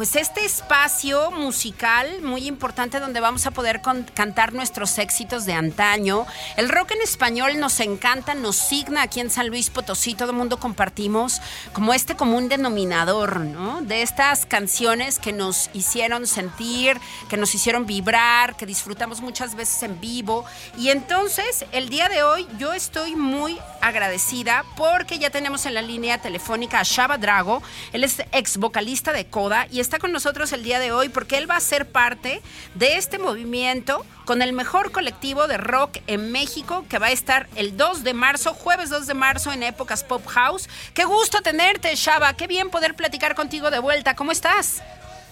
pues 0.00 0.16
este 0.16 0.46
espacio 0.46 1.30
musical 1.30 2.22
muy 2.22 2.46
importante 2.46 3.00
donde 3.00 3.20
vamos 3.20 3.44
a 3.44 3.50
poder 3.50 3.82
cantar 4.14 4.54
nuestros 4.54 4.96
éxitos 4.96 5.44
de 5.44 5.52
antaño. 5.52 6.26
El 6.56 6.70
rock 6.70 6.92
en 6.92 7.02
español 7.02 7.60
nos 7.60 7.80
encanta, 7.80 8.34
nos 8.34 8.56
signa 8.56 9.02
aquí 9.02 9.20
en 9.20 9.28
San 9.28 9.48
Luis 9.48 9.68
Potosí, 9.68 10.14
todo 10.14 10.30
el 10.30 10.38
mundo 10.38 10.58
compartimos 10.58 11.42
como 11.74 11.92
este 11.92 12.16
común 12.16 12.48
denominador, 12.48 13.40
¿no? 13.40 13.82
De 13.82 14.00
estas 14.00 14.46
canciones 14.46 15.18
que 15.18 15.34
nos 15.34 15.68
hicieron 15.74 16.26
sentir, 16.26 16.98
que 17.28 17.36
nos 17.36 17.54
hicieron 17.54 17.84
vibrar, 17.84 18.56
que 18.56 18.64
disfrutamos 18.64 19.20
muchas 19.20 19.54
veces 19.54 19.82
en 19.82 20.00
vivo. 20.00 20.46
Y 20.78 20.88
entonces, 20.88 21.66
el 21.72 21.90
día 21.90 22.08
de 22.08 22.22
hoy 22.22 22.48
yo 22.58 22.72
estoy 22.72 23.16
muy 23.16 23.58
agradecida 23.82 24.64
porque 24.78 25.18
ya 25.18 25.28
tenemos 25.28 25.66
en 25.66 25.74
la 25.74 25.82
línea 25.82 26.16
telefónica 26.22 26.80
a 26.80 26.84
Shaba 26.84 27.18
Drago. 27.18 27.62
Él 27.92 28.02
es 28.02 28.22
ex 28.32 28.56
vocalista 28.56 29.12
de 29.12 29.26
Coda 29.26 29.66
y 29.70 29.80
está 29.90 29.98
con 29.98 30.12
nosotros 30.12 30.52
el 30.52 30.62
día 30.62 30.78
de 30.78 30.92
hoy 30.92 31.08
porque 31.08 31.36
él 31.36 31.50
va 31.50 31.56
a 31.56 31.60
ser 31.60 31.84
parte 31.84 32.42
de 32.76 32.94
este 32.94 33.18
movimiento 33.18 34.06
con 34.24 34.40
el 34.40 34.52
mejor 34.52 34.92
colectivo 34.92 35.48
de 35.48 35.56
rock 35.56 35.98
en 36.06 36.30
México 36.30 36.84
que 36.88 37.00
va 37.00 37.06
a 37.06 37.10
estar 37.10 37.48
el 37.56 37.76
2 37.76 38.04
de 38.04 38.14
marzo, 38.14 38.54
jueves 38.54 38.88
2 38.90 39.08
de 39.08 39.14
marzo 39.14 39.50
en 39.50 39.64
Épocas 39.64 40.04
Pop 40.04 40.24
House. 40.26 40.68
Qué 40.94 41.04
gusto 41.04 41.42
tenerte, 41.42 41.92
Shaba. 41.96 42.34
Qué 42.34 42.46
bien 42.46 42.70
poder 42.70 42.94
platicar 42.94 43.34
contigo 43.34 43.72
de 43.72 43.80
vuelta. 43.80 44.14
¿Cómo 44.14 44.30
estás? 44.30 44.80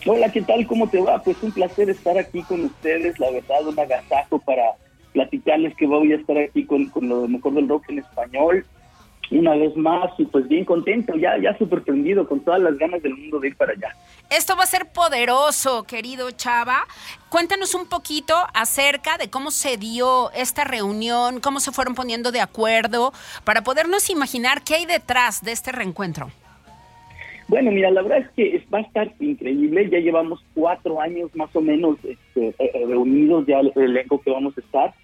Hola, 0.05 0.29
¿qué 0.33 0.43
tal? 0.43 0.67
¿Cómo 0.67 0.89
te 0.89 1.01
va? 1.01 1.23
Pues 1.23 1.37
un 1.41 1.53
placer 1.53 1.89
estar 1.91 2.19
aquí 2.19 2.43
con 2.43 2.65
ustedes, 2.65 3.17
la 3.21 3.31
verdad, 3.31 3.65
un 3.65 3.79
agasajo 3.79 4.41
para 4.41 4.73
platicarles 5.13 5.77
que 5.77 5.87
voy 5.87 6.15
a 6.15 6.17
estar 6.17 6.37
aquí 6.37 6.65
con, 6.65 6.87
con 6.87 7.09
lo 7.09 7.29
mejor 7.29 7.55
del 7.55 7.69
rock 7.69 7.91
en 7.91 8.01
español. 8.01 8.67
Una 9.31 9.55
vez 9.55 9.77
más 9.77 10.11
y 10.19 10.25
pues 10.25 10.49
bien 10.49 10.65
contento, 10.65 11.15
ya, 11.17 11.39
ya 11.39 11.57
súper 11.59 11.83
prendido, 11.83 12.27
con 12.27 12.41
todas 12.41 12.61
las 12.61 12.77
ganas 12.79 13.03
del 13.03 13.15
mundo 13.15 13.41
de 13.41 13.49
ir 13.49 13.57
para 13.57 13.73
allá. 13.73 13.95
Esto 14.31 14.57
va 14.57 14.65
a 14.65 14.67
ser 14.67 14.87
poderoso, 14.87 15.85
querido 15.85 16.31
Chava. 16.31 16.87
Cuéntanos 17.29 17.75
un 17.75 17.89
poquito 17.89 18.35
acerca 18.55 19.19
de 19.19 19.29
cómo 19.29 19.51
se 19.51 19.77
dio 19.77 20.31
esta 20.33 20.65
reunión, 20.65 21.41
cómo 21.41 21.61
se 21.61 21.73
fueron 21.73 21.95
poniendo 21.95 22.33
de 22.33 22.41
acuerdo, 22.41 23.13
para 23.45 23.63
podernos 23.63 24.11
imaginar 24.11 24.63
qué 24.63 24.77
hay 24.77 24.87
detrás 24.87 25.43
de 25.43 25.53
este 25.53 25.73
reencuentro. 25.73 26.31
Bueno, 27.49 27.71
mira, 27.71 27.91
la 27.91 28.03
verdad 28.03 28.19
es 28.19 28.31
que 28.37 28.63
va 28.73 28.79
a 28.79 28.83
estar 28.83 29.11
increíble. 29.21 29.89
Ya 29.91 29.99
llevamos 29.99 30.45
cuatro 30.55 31.01
años 31.01 31.35
más 31.35 31.55
o 31.57 31.63
menos 31.63 31.97
este, 32.05 32.55
eh, 32.59 32.85
reunidos 32.87 33.47
ya 33.47 33.61
el 33.61 33.73
elenco 33.75 34.21
que 34.21 34.31
vamos 34.31 34.57
a 34.57 34.61
estar. 34.61 34.95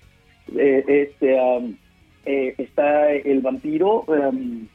Eh, 0.54 0.84
este, 0.86 1.38
eh, 2.26 2.54
está 2.58 3.12
el 3.12 3.40
vampiro, 3.40 4.04
um, 4.06 4.66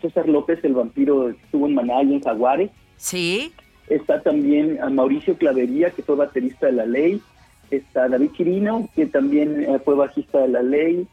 César 0.00 0.28
López, 0.28 0.58
el 0.62 0.74
vampiro 0.74 1.30
estuvo 1.30 1.66
en 1.66 1.74
Maná 1.74 2.02
y 2.02 2.14
en 2.14 2.20
Jaguares. 2.20 2.70
Sí. 2.96 3.52
Está 3.88 4.22
también 4.22 4.78
Mauricio 4.92 5.36
Clavería, 5.36 5.90
que 5.90 6.02
fue 6.02 6.16
baterista 6.16 6.66
de 6.66 6.72
La 6.72 6.86
Ley. 6.86 7.20
Está 7.70 8.08
David 8.08 8.30
Quirino, 8.30 8.88
que 8.94 9.06
también 9.06 9.66
fue 9.84 9.94
bajista 9.94 10.40
de 10.40 10.48
La 10.48 10.62
Ley. 10.62 11.06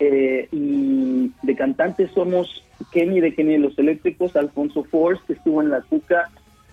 y 0.00 1.30
de 1.42 1.56
cantantes 1.56 2.10
somos 2.12 2.62
Kenny 2.92 3.20
de 3.20 3.34
Kenny 3.34 3.52
de 3.52 3.58
los 3.58 3.78
Eléctricos, 3.78 4.36
Alfonso 4.36 4.84
Force, 4.84 5.22
que 5.26 5.34
estuvo 5.34 5.62
en 5.62 5.70
La 5.70 5.80
Cuca, 5.82 6.30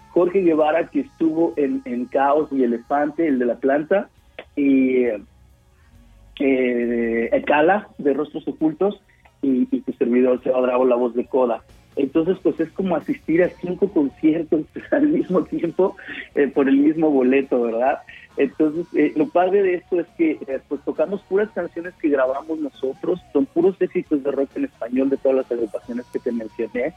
Jorge 0.09 0.41
Guevara, 0.41 0.87
que 0.87 1.01
estuvo 1.01 1.53
en, 1.57 1.81
en 1.85 2.05
Caos 2.05 2.49
y 2.51 2.63
Elefante, 2.63 3.27
el 3.27 3.39
de 3.39 3.45
la 3.45 3.55
planta, 3.55 4.09
y 4.55 5.05
eh, 6.39 7.43
Cala, 7.45 7.89
de 7.97 8.13
Rostros 8.13 8.47
Ocultos, 8.47 9.01
y, 9.41 9.67
y 9.71 9.81
tu 9.81 9.91
servidor 9.93 10.41
Seba 10.43 10.61
Bravo, 10.61 10.85
la 10.85 10.95
voz 10.95 11.13
de 11.13 11.25
Coda. 11.25 11.63
Entonces, 11.95 12.37
pues 12.41 12.59
es 12.59 12.71
como 12.71 12.95
asistir 12.95 13.43
a 13.43 13.49
cinco 13.49 13.87
conciertos 13.89 14.61
al 14.91 15.07
mismo 15.07 15.43
tiempo 15.43 15.95
eh, 16.35 16.47
por 16.47 16.67
el 16.67 16.77
mismo 16.77 17.09
boleto, 17.09 17.61
¿verdad? 17.61 17.99
Entonces, 18.35 18.87
eh, 18.95 19.13
lo 19.15 19.27
padre 19.27 19.61
de 19.61 19.75
esto 19.75 19.99
es 19.99 20.07
que 20.17 20.31
eh, 20.31 20.59
pues 20.67 20.81
tocamos 20.83 21.21
puras 21.23 21.49
canciones 21.51 21.93
que 22.01 22.09
grabamos 22.09 22.59
nosotros, 22.59 23.21
son 23.31 23.45
puros 23.45 23.79
éxitos 23.79 24.23
de 24.23 24.31
rock 24.31 24.49
en 24.55 24.65
español 24.65 25.09
de 25.09 25.17
todas 25.17 25.37
las 25.37 25.51
agrupaciones 25.51 26.05
que 26.11 26.19
te 26.19 26.31
mencioné. 26.31 26.93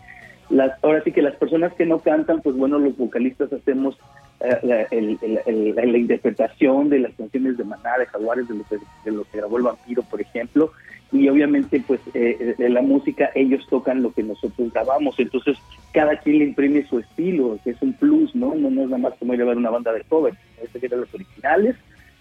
Ahora 0.82 1.02
sí 1.02 1.12
que 1.12 1.22
las 1.22 1.34
personas 1.34 1.74
que 1.74 1.84
no 1.84 1.98
cantan, 1.98 2.40
pues 2.40 2.56
bueno, 2.56 2.78
los 2.78 2.96
vocalistas 2.96 3.52
hacemos 3.52 3.98
la, 4.40 4.86
la, 4.90 5.98
interpretación 5.98 6.90
de 6.90 7.00
las 7.00 7.14
canciones 7.14 7.56
de 7.56 7.64
Maná, 7.64 7.98
de 7.98 8.06
Jaguares, 8.06 8.48
de 8.48 8.54
lo, 8.54 8.64
que, 8.64 8.76
de 9.04 9.10
lo 9.10 9.24
que 9.24 9.38
grabó 9.38 9.56
el 9.56 9.64
vampiro, 9.64 10.02
por 10.02 10.20
ejemplo, 10.20 10.72
y 11.12 11.28
obviamente 11.28 11.82
pues 11.86 12.00
eh, 12.14 12.54
de 12.58 12.68
la 12.68 12.82
música 12.82 13.30
ellos 13.34 13.64
tocan 13.70 14.02
lo 14.02 14.12
que 14.12 14.22
nosotros 14.22 14.72
grabamos, 14.72 15.18
entonces 15.18 15.56
cada 15.92 16.18
quien 16.18 16.38
le 16.38 16.44
imprime 16.46 16.86
su 16.86 16.98
estilo, 16.98 17.58
que 17.64 17.70
es 17.70 17.80
un 17.80 17.92
plus, 17.94 18.34
¿no? 18.34 18.54
No, 18.54 18.68
es 18.68 18.88
nada 18.88 18.98
más 18.98 19.14
como 19.18 19.34
ir 19.34 19.42
a 19.42 19.46
una 19.46 19.70
banda 19.70 19.92
de 19.92 20.02
covers, 20.02 20.36
este 20.62 20.84
eran 20.84 21.00
los 21.00 21.14
originales, 21.14 21.76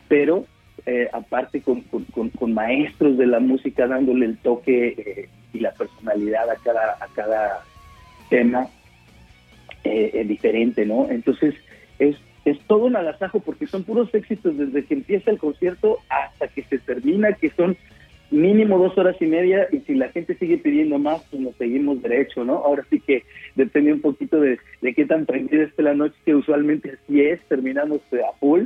pero 0.08 0.46
eh, 0.86 1.10
aparte 1.12 1.62
con, 1.62 1.82
con, 1.82 2.54
maestros 2.54 3.18
de 3.18 3.26
la 3.26 3.40
música 3.40 3.88
dándole 3.88 4.28
el 4.28 4.38
toque 4.38 4.96
eh, 4.98 5.30
y 5.52 5.60
la 5.60 5.74
personalidad 5.74 6.50
a 6.50 6.56
cada, 6.58 6.98
a 7.02 7.08
cada 7.16 7.64
tema 8.30 8.68
diferente, 10.26 10.84
¿no? 10.84 11.08
Entonces 11.12 11.54
es, 12.00 12.16
es 12.46 12.60
todo 12.68 12.86
un 12.86 12.96
agasajo 12.96 13.40
porque 13.40 13.68
son 13.68 13.84
puros 13.84 14.14
éxitos 14.14 14.58
desde 14.58 14.86
que 14.86 14.94
empieza 14.94 15.32
el 15.32 15.38
concierto 15.38 16.00
hasta 16.10 16.48
que 16.48 16.64
se 16.64 16.80
termina, 16.80 17.34
que 17.34 17.50
son 17.52 17.78
mínimo 18.32 18.78
dos 18.78 18.98
horas 18.98 19.16
y 19.20 19.26
media 19.26 19.68
y 19.72 19.80
si 19.82 19.96
la 19.96 20.10
gente 20.10 20.36
sigue 20.36 20.58
pidiendo 20.58 21.00
más, 21.00 21.24
pues 21.30 21.42
nos 21.42 21.56
seguimos 21.56 22.02
derecho, 22.02 22.44
¿no? 22.44 22.56
Ahora 22.56 22.84
sí 22.90 23.00
que 23.00 23.24
depende 23.56 23.94
un 23.94 24.02
poquito 24.02 24.40
de, 24.40 24.60
qué 24.82 25.06
tan 25.06 25.26
tranquila 25.26 25.64
esté 25.64 25.84
la 25.84 25.94
noche, 25.94 26.16
que 26.26 26.36
usualmente 26.36 26.92
así 26.92 27.22
es, 27.22 27.40
terminamos 27.48 28.02
a 28.14 28.38
full. 28.40 28.64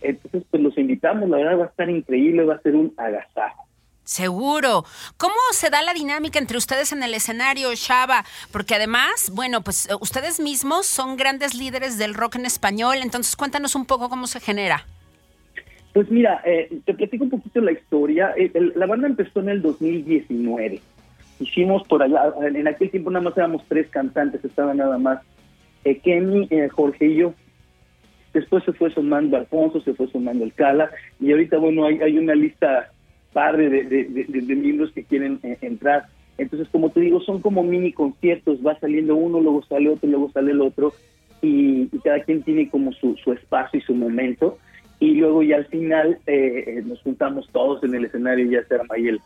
Entonces, 0.00 0.44
pues 0.50 0.62
los 0.62 0.78
invitamos, 0.78 1.28
la 1.28 1.38
verdad 1.38 1.58
va 1.58 1.64
a 1.64 1.68
estar 1.68 1.90
increíble, 1.90 2.44
va 2.44 2.54
a 2.54 2.62
ser 2.62 2.74
un 2.74 2.94
agasajo. 2.96 3.66
Seguro. 4.10 4.84
¿Cómo 5.18 5.36
se 5.52 5.70
da 5.70 5.82
la 5.82 5.94
dinámica 5.94 6.40
entre 6.40 6.58
ustedes 6.58 6.90
en 6.90 7.04
el 7.04 7.14
escenario, 7.14 7.72
Shaba? 7.76 8.24
Porque 8.50 8.74
además, 8.74 9.30
bueno, 9.32 9.60
pues 9.60 9.88
eh, 9.88 9.92
ustedes 10.00 10.40
mismos 10.40 10.86
son 10.86 11.16
grandes 11.16 11.54
líderes 11.54 11.96
del 11.96 12.14
rock 12.14 12.34
en 12.34 12.44
español, 12.44 12.96
entonces 13.02 13.36
cuéntanos 13.36 13.76
un 13.76 13.86
poco 13.86 14.08
cómo 14.08 14.26
se 14.26 14.40
genera. 14.40 14.84
Pues 15.94 16.10
mira, 16.10 16.42
eh, 16.44 16.80
te 16.84 16.94
platico 16.94 17.22
un 17.22 17.30
poquito 17.30 17.60
la 17.60 17.70
historia. 17.70 18.34
Eh, 18.36 18.50
la 18.74 18.86
banda 18.86 19.06
empezó 19.06 19.38
en 19.38 19.50
el 19.50 19.62
2019. 19.62 20.80
Hicimos 21.38 21.86
por 21.86 22.02
allá, 22.02 22.34
en 22.42 22.66
aquel 22.66 22.90
tiempo 22.90 23.12
nada 23.12 23.22
más 23.22 23.36
éramos 23.36 23.62
tres 23.68 23.86
cantantes, 23.90 24.44
estaban 24.44 24.78
nada 24.78 24.98
más 24.98 25.20
eh, 25.84 26.00
Kenny, 26.00 26.48
eh, 26.50 26.68
Jorge 26.68 27.06
y 27.06 27.14
yo. 27.14 27.32
Después 28.34 28.64
se 28.64 28.72
fue 28.72 28.92
sumando 28.92 29.36
Alfonso, 29.36 29.80
se 29.82 29.94
fue 29.94 30.08
sumando 30.08 30.42
el 30.42 30.52
Cala, 30.52 30.90
y 31.20 31.30
ahorita, 31.30 31.58
bueno, 31.58 31.84
hay 31.84 32.18
una 32.18 32.34
lista 32.34 32.90
padre 33.32 33.68
de, 33.68 33.84
de, 33.84 34.56
miembros 34.56 34.92
que 34.92 35.04
quieren 35.04 35.40
entrar. 35.42 36.06
Entonces, 36.38 36.68
como 36.70 36.90
te 36.90 37.00
digo, 37.00 37.20
son 37.20 37.40
como 37.40 37.62
mini 37.62 37.92
conciertos, 37.92 38.64
va 38.66 38.78
saliendo 38.78 39.14
uno, 39.14 39.40
luego 39.40 39.62
sale 39.64 39.90
otro, 39.90 40.08
luego 40.08 40.30
sale 40.32 40.52
el 40.52 40.60
otro, 40.60 40.92
y, 41.42 41.88
y 41.92 41.98
cada 42.02 42.22
quien 42.22 42.42
tiene 42.42 42.68
como 42.68 42.92
su, 42.92 43.16
su 43.16 43.32
espacio 43.32 43.78
y 43.78 43.82
su 43.82 43.94
momento 43.94 44.58
y 45.00 45.14
luego 45.14 45.42
ya 45.42 45.56
al 45.56 45.66
final 45.66 46.18
eh, 46.26 46.64
eh, 46.66 46.82
nos 46.84 47.00
juntamos 47.00 47.48
todos 47.52 47.82
en 47.82 47.94
el 47.94 48.04
escenario 48.04 48.44
y 48.44 48.50
ya 48.50 48.64
se 48.64 48.74
arma 48.74 48.94
ahí 48.94 49.08
el, 49.08 49.20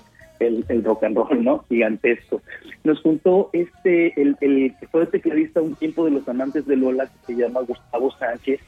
el, 0.68 0.84
rock 0.84 1.02
and 1.02 1.16
roll, 1.16 1.44
¿no? 1.44 1.64
Gigantesco. 1.68 2.40
Nos 2.84 3.00
juntó 3.00 3.50
este, 3.52 4.18
el, 4.20 4.36
el 4.40 4.72
que 4.78 4.86
fue 4.86 5.06
tecladista 5.06 5.60
un 5.60 5.74
tiempo 5.74 6.04
de 6.04 6.12
los 6.12 6.28
amantes 6.28 6.64
de 6.66 6.76
Lola, 6.76 7.06
que 7.06 7.34
se 7.34 7.40
llama 7.40 7.60
Gustavo 7.62 8.12
Sánchez, 8.18 8.60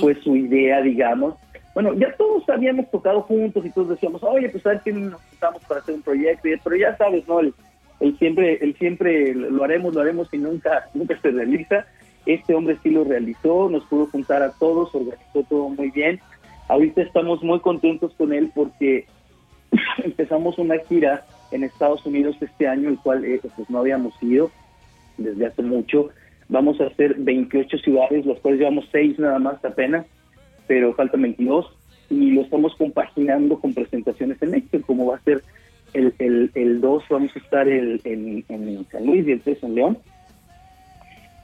fue 0.00 0.14
su 0.22 0.34
idea, 0.34 0.80
digamos. 0.80 1.34
Bueno, 1.76 1.92
ya 1.92 2.10
todos 2.16 2.48
habíamos 2.48 2.90
tocado 2.90 3.20
juntos 3.20 3.64
y 3.66 3.70
todos 3.70 3.90
decíamos, 3.90 4.22
oye, 4.22 4.48
pues 4.48 4.64
a 4.64 4.70
ver 4.70 4.80
quién 4.82 5.10
nos 5.10 5.20
juntamos 5.20 5.62
para 5.64 5.80
hacer 5.80 5.94
un 5.94 6.00
proyecto, 6.00 6.48
pero 6.64 6.76
ya 6.76 6.96
sabes, 6.96 7.28
¿no? 7.28 7.40
El, 7.40 7.54
siempre, 8.18 8.58
el 8.62 8.74
siempre 8.78 9.34
lo 9.34 9.62
haremos, 9.62 9.94
lo 9.94 10.00
haremos 10.00 10.32
y 10.32 10.38
nunca, 10.38 10.88
nunca 10.94 11.20
se 11.20 11.30
realiza. 11.30 11.86
Este 12.24 12.54
hombre 12.54 12.78
sí 12.82 12.88
lo 12.88 13.04
realizó, 13.04 13.68
nos 13.68 13.84
pudo 13.84 14.06
juntar 14.06 14.42
a 14.42 14.52
todos, 14.52 14.94
organizó 14.94 15.44
todo 15.48 15.68
muy 15.68 15.90
bien 15.90 16.18
Ahorita 16.68 17.02
estamos 17.02 17.42
muy 17.42 17.60
contentos 17.60 18.12
con 18.14 18.32
él 18.32 18.50
porque 18.54 19.06
empezamos 20.04 20.58
una 20.58 20.78
gira 20.88 21.24
en 21.52 21.62
Estados 21.62 22.04
Unidos 22.06 22.36
este 22.40 22.66
año, 22.66 22.88
el 22.88 22.98
cual 22.98 23.22
eh, 23.24 23.38
pues 23.42 23.70
no 23.70 23.78
habíamos 23.78 24.14
ido 24.22 24.50
desde 25.16 25.46
hace 25.46 25.62
mucho. 25.62 26.08
Vamos 26.48 26.80
a 26.80 26.86
hacer 26.86 27.14
28 27.18 27.78
ciudades, 27.78 28.26
los 28.26 28.40
cuales 28.40 28.60
llevamos 28.60 28.88
6 28.90 29.18
nada 29.18 29.38
más 29.38 29.64
apenas, 29.64 30.06
pero 30.66 30.94
faltan 30.94 31.22
22 31.22 31.66
y 32.10 32.30
lo 32.32 32.42
estamos 32.42 32.74
compaginando 32.76 33.58
con 33.58 33.74
presentaciones 33.74 34.40
en 34.42 34.50
México, 34.50 34.78
como 34.86 35.06
va 35.06 35.16
a 35.16 35.22
ser 35.22 35.42
el, 35.92 36.14
el, 36.18 36.50
el 36.54 36.80
2, 36.80 37.04
vamos 37.10 37.34
a 37.34 37.38
estar 37.38 37.68
el, 37.68 38.00
en, 38.04 38.44
en 38.48 38.86
San 38.90 39.06
Luis 39.06 39.26
y 39.26 39.32
el 39.32 39.40
3 39.40 39.62
en 39.62 39.74
León. 39.74 39.98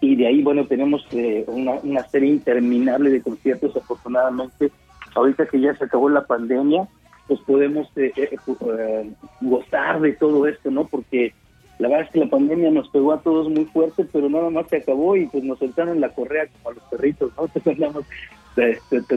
Y 0.00 0.16
de 0.16 0.26
ahí, 0.26 0.42
bueno, 0.42 0.66
tenemos 0.66 1.06
eh, 1.12 1.44
una, 1.46 1.74
una 1.82 2.02
serie 2.08 2.28
interminable 2.28 3.10
de 3.10 3.22
conciertos, 3.22 3.76
afortunadamente, 3.76 4.70
ahorita 5.14 5.46
que 5.46 5.60
ya 5.60 5.74
se 5.76 5.84
acabó 5.84 6.08
la 6.08 6.26
pandemia, 6.26 6.88
pues 7.28 7.40
podemos 7.40 7.88
eh, 7.96 8.12
eh, 8.16 8.30
eh, 8.32 9.12
gozar 9.40 10.00
de 10.00 10.12
todo 10.12 10.46
esto, 10.46 10.70
¿no? 10.70 10.86
Porque 10.86 11.32
la 11.78 11.88
verdad 11.88 12.06
es 12.06 12.12
que 12.12 12.20
la 12.20 12.30
pandemia 12.30 12.70
nos 12.70 12.88
pegó 12.90 13.12
a 13.12 13.20
todos 13.20 13.48
muy 13.48 13.64
fuerte, 13.66 14.04
pero 14.12 14.28
nada 14.28 14.50
más 14.50 14.68
se 14.68 14.76
acabó 14.76 15.16
y 15.16 15.26
pues 15.26 15.42
nos 15.44 15.58
soltaron 15.58 16.00
la 16.00 16.10
correa 16.10 16.46
como 16.48 16.70
a 16.70 16.74
los 16.74 16.84
perritos, 16.84 17.32
¿no? 17.36 17.48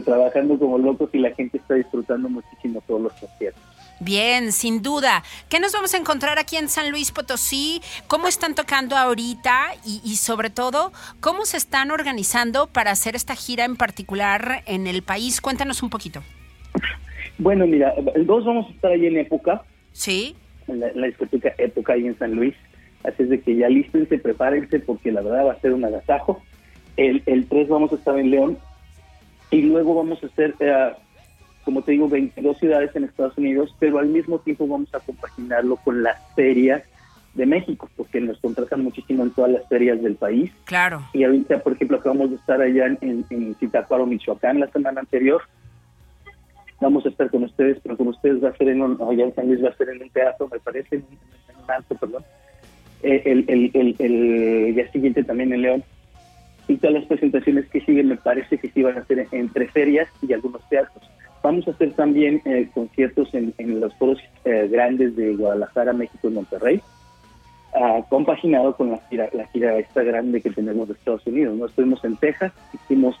trabajando 0.04 0.58
como 0.58 0.78
locos 0.78 1.10
y 1.12 1.18
la 1.18 1.32
gente 1.34 1.58
está 1.58 1.74
disfrutando 1.74 2.28
muchísimo 2.28 2.82
todos 2.86 3.02
los 3.02 3.12
conciertos. 3.14 3.62
Bien, 3.98 4.52
sin 4.52 4.82
duda. 4.82 5.22
¿Qué 5.48 5.58
nos 5.58 5.72
vamos 5.72 5.94
a 5.94 5.96
encontrar 5.96 6.38
aquí 6.38 6.56
en 6.56 6.68
San 6.68 6.90
Luis 6.90 7.12
Potosí? 7.12 7.80
¿Cómo 8.08 8.28
están 8.28 8.54
tocando 8.54 8.94
ahorita? 8.96 9.68
Y, 9.84 10.16
sobre 10.16 10.50
todo, 10.50 10.92
¿cómo 11.20 11.46
se 11.46 11.56
están 11.56 11.90
organizando 11.90 12.66
para 12.66 12.90
hacer 12.90 13.16
esta 13.16 13.34
gira 13.34 13.64
en 13.64 13.76
particular 13.76 14.62
en 14.66 14.86
el 14.86 15.02
país? 15.02 15.40
Cuéntanos 15.40 15.82
un 15.82 15.88
poquito. 15.88 16.22
Bueno, 17.38 17.66
mira, 17.66 17.94
el 18.14 18.26
2 18.26 18.44
vamos 18.44 18.66
a 18.68 18.72
estar 18.72 18.92
ahí 18.92 19.06
en 19.06 19.16
época. 19.16 19.62
Sí. 19.92 20.36
En 20.68 20.80
la, 20.80 21.06
discoteca 21.06 21.54
época 21.56 21.94
ahí 21.94 22.06
en 22.06 22.18
San 22.18 22.34
Luis. 22.34 22.54
Así 23.02 23.22
es 23.22 23.30
de 23.30 23.40
que 23.40 23.56
ya 23.56 23.68
lístense, 23.68 24.18
prepárense, 24.18 24.80
porque 24.80 25.10
la 25.10 25.22
verdad 25.22 25.46
va 25.46 25.52
a 25.52 25.60
ser 25.60 25.72
un 25.72 25.84
agasajo. 25.84 26.42
El, 26.98 27.22
el 27.24 27.46
3 27.48 27.68
vamos 27.68 27.92
a 27.92 27.96
estar 27.96 28.18
en 28.18 28.30
León. 28.30 28.58
Y 29.50 29.62
luego 29.62 29.94
vamos 29.94 30.22
a 30.22 30.26
hacer... 30.26 30.54
Eh, 30.60 30.92
como 31.66 31.82
te 31.82 31.90
digo, 31.90 32.08
22 32.08 32.58
ciudades 32.58 32.94
en 32.94 33.02
Estados 33.02 33.36
Unidos, 33.36 33.74
pero 33.80 33.98
al 33.98 34.06
mismo 34.06 34.38
tiempo 34.38 34.68
vamos 34.68 34.88
a 34.94 35.00
compaginarlo 35.00 35.74
con 35.74 36.00
las 36.00 36.16
ferias 36.36 36.84
de 37.34 37.44
México, 37.44 37.90
porque 37.96 38.20
nos 38.20 38.38
contratan 38.38 38.84
muchísimo 38.84 39.24
en 39.24 39.32
todas 39.32 39.50
las 39.50 39.68
ferias 39.68 40.00
del 40.00 40.14
país. 40.14 40.52
Claro. 40.64 41.02
Y 41.12 41.24
ahorita, 41.24 41.58
por 41.58 41.72
ejemplo, 41.72 41.96
acabamos 41.96 42.30
de 42.30 42.36
estar 42.36 42.60
allá 42.60 42.86
en, 42.86 43.24
en, 43.30 43.56
Michoacán, 44.08 44.60
la 44.60 44.68
semana 44.68 45.00
anterior. 45.00 45.42
Vamos 46.80 47.04
a 47.04 47.08
estar 47.08 47.28
con 47.30 47.42
ustedes, 47.42 47.78
pero 47.82 47.96
con 47.96 48.08
ustedes 48.08 48.42
va 48.42 48.50
a 48.50 48.56
ser 48.56 48.68
en 48.68 48.82
un, 48.82 49.02
allá 49.02 49.24
en 49.24 49.34
San 49.34 49.48
Luis 49.48 49.64
va 49.64 49.70
a 49.70 49.76
ser 49.76 49.88
en 49.88 50.02
un 50.02 50.10
teatro, 50.10 50.48
me 50.50 50.60
parece, 50.60 50.96
en, 50.96 51.04
un 51.64 51.70
alto, 51.70 51.96
perdón. 51.96 52.22
eh, 53.02 53.22
el, 53.26 53.44
el, 53.48 53.70
el, 53.74 53.96
el 53.98 54.74
día 54.76 54.88
siguiente 54.92 55.24
también 55.24 55.52
en 55.52 55.62
León. 55.62 55.84
Y 56.68 56.76
todas 56.76 56.94
las 56.94 57.04
presentaciones 57.04 57.66
que 57.68 57.80
siguen 57.80 58.08
me 58.08 58.16
parece 58.16 58.58
que 58.58 58.68
sí 58.70 58.82
van 58.82 58.98
a 58.98 59.04
ser 59.04 59.26
entre 59.32 59.68
ferias 59.68 60.08
y 60.26 60.32
algunos 60.32 60.66
teatros. 60.68 61.08
Vamos 61.42 61.66
a 61.68 61.70
hacer 61.70 61.92
también 61.92 62.42
eh, 62.44 62.68
conciertos 62.74 63.32
en, 63.34 63.54
en 63.58 63.78
los 63.80 63.94
foros 63.94 64.18
eh, 64.44 64.68
grandes 64.70 65.14
de 65.14 65.36
Guadalajara, 65.36 65.92
México 65.92 66.28
y 66.28 66.32
Monterrey, 66.32 66.80
ah, 67.74 68.00
compaginado 68.08 68.74
con 68.76 68.90
la 68.90 68.98
gira, 69.08 69.28
la 69.32 69.46
gira 69.48 69.78
esta 69.78 70.02
grande 70.02 70.40
que 70.40 70.50
tenemos 70.50 70.88
de 70.88 70.94
Estados 70.94 71.24
Unidos. 71.26 71.56
¿no? 71.56 71.66
Estuvimos 71.66 72.04
en 72.04 72.16
Texas, 72.16 72.52
hicimos 72.74 73.16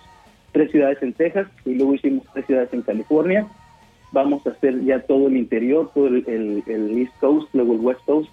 tres 0.52 0.70
ciudades 0.72 1.00
en 1.02 1.12
Texas 1.12 1.46
y 1.64 1.74
luego 1.74 1.94
hicimos 1.94 2.24
tres 2.32 2.46
ciudades 2.46 2.72
en 2.72 2.82
California. 2.82 3.46
Vamos 4.12 4.44
a 4.46 4.50
hacer 4.50 4.82
ya 4.84 5.00
todo 5.00 5.28
el 5.28 5.36
interior, 5.36 5.90
todo 5.94 6.08
el, 6.08 6.24
el- 6.26 6.62
el 6.66 6.98
East 6.98 7.12
Coast, 7.20 7.48
luego 7.54 7.74
el 7.74 7.80
West 7.80 8.00
Coast. 8.06 8.30